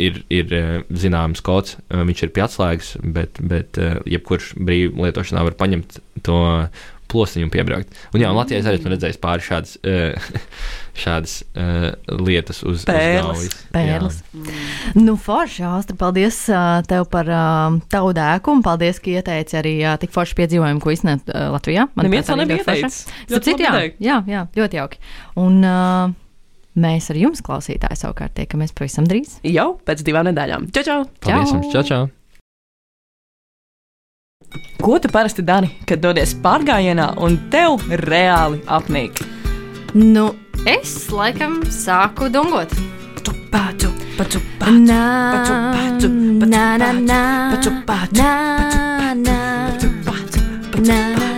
ir, 0.00 0.22
ir 0.34 0.52
uh, 0.58 0.68
zināms 0.90 1.42
kods, 1.46 1.78
uh, 1.88 2.02
viņš 2.08 2.26
ir 2.26 2.34
pie 2.34 2.44
atslēgas, 2.48 2.92
bet, 3.16 3.40
bet 3.40 3.80
uh, 3.80 3.98
jebkurš 4.08 4.54
brīvi 4.58 4.94
lietošanā 5.06 5.46
var 5.48 5.58
paņemt 5.60 6.00
to 6.26 6.38
plostiņu 7.08 7.48
un 7.48 7.52
piebraukt. 7.52 7.96
Un 8.12 8.22
jā, 8.22 8.28
un 8.28 8.36
Latvijā 8.36 8.60
es 8.60 8.68
arī 8.68 8.78
esmu 8.80 8.92
redzējis 8.92 9.20
pāris 9.22 9.46
šādas, 9.48 9.74
uh, 9.80 10.28
šādas 11.02 11.36
uh, 11.54 11.88
lietas 12.20 12.60
uz 12.68 12.84
Pērles. 12.88 13.46
uz. 13.46 13.56
Pērles. 13.72 14.20
Nu, 14.98 15.16
forši, 15.20 15.64
Austra, 15.70 15.96
paldies 15.98 16.42
uh, 16.52 16.82
tev 16.88 17.08
par 17.12 17.32
uh, 17.32 17.80
tavu 17.92 18.12
dēku, 18.16 18.58
un 18.58 18.64
paldies, 18.66 19.00
ka 19.00 19.12
ieteici 19.14 19.58
arī 19.60 19.74
uh, 19.86 19.96
tik 20.00 20.12
foršu 20.14 20.36
piedzīvojumu, 20.42 20.84
ko 20.84 20.94
iznēt 20.94 21.32
uh, 21.32 21.48
Latvijā. 21.56 21.88
Manuprāt, 21.98 22.28
to 22.28 22.36
arī 22.36 22.44
nebija 22.44 22.92
ļoti 23.32 23.58
teikt. 23.64 24.00
jā, 24.04 24.22
jā, 24.28 24.46
ļoti 24.58 24.82
jauki. 24.82 25.04
Un 25.40 25.62
uh, 25.64 26.16
mēs 26.78 27.10
ar 27.12 27.18
jums, 27.20 27.42
klausītāji, 27.44 27.98
savukārt 28.02 28.36
tiekamies 28.38 28.74
pavisam 28.76 29.08
drīz. 29.08 29.38
Jau 29.46 29.72
pēc 29.86 30.04
divām 30.06 30.28
nedēļām. 30.30 30.70
Čau, 30.74 30.84
čau! 30.86 31.00
Paldies 31.24 31.50
Čau! 31.50 31.58
jums! 31.58 31.72
Čau, 31.74 31.84
čau! 31.90 32.04
Ko 34.78 34.96
tu 35.02 35.10
parasti 35.12 35.42
dari, 35.44 35.68
kad 35.84 36.00
dodies 36.00 36.32
pārgājienā 36.44 37.10
un 37.20 37.36
tev 37.52 37.82
reāli 38.06 38.62
apnīk? 38.70 39.18
Nu, 39.98 40.30
es 40.68 41.08
laikam 41.12 41.60
sāku 41.72 42.30
dungot. 42.32 42.72
Pācu, 43.48 43.88
pacu, 44.18 44.40
Nā, 44.84 45.00
pacu, 45.32 45.54
pacu, 45.72 46.08
pacu, 46.08 46.08
nā, 46.52 46.64
nā, 46.80 46.90
nā, 47.00 47.20
pacu, 47.54 47.72
pacu, 47.88 48.20
nā, 48.20 49.14
nā, 49.16 49.38
pacu, 50.04 50.44
nā, 50.84 51.00
nā, 51.16 51.28
nā. 51.32 51.37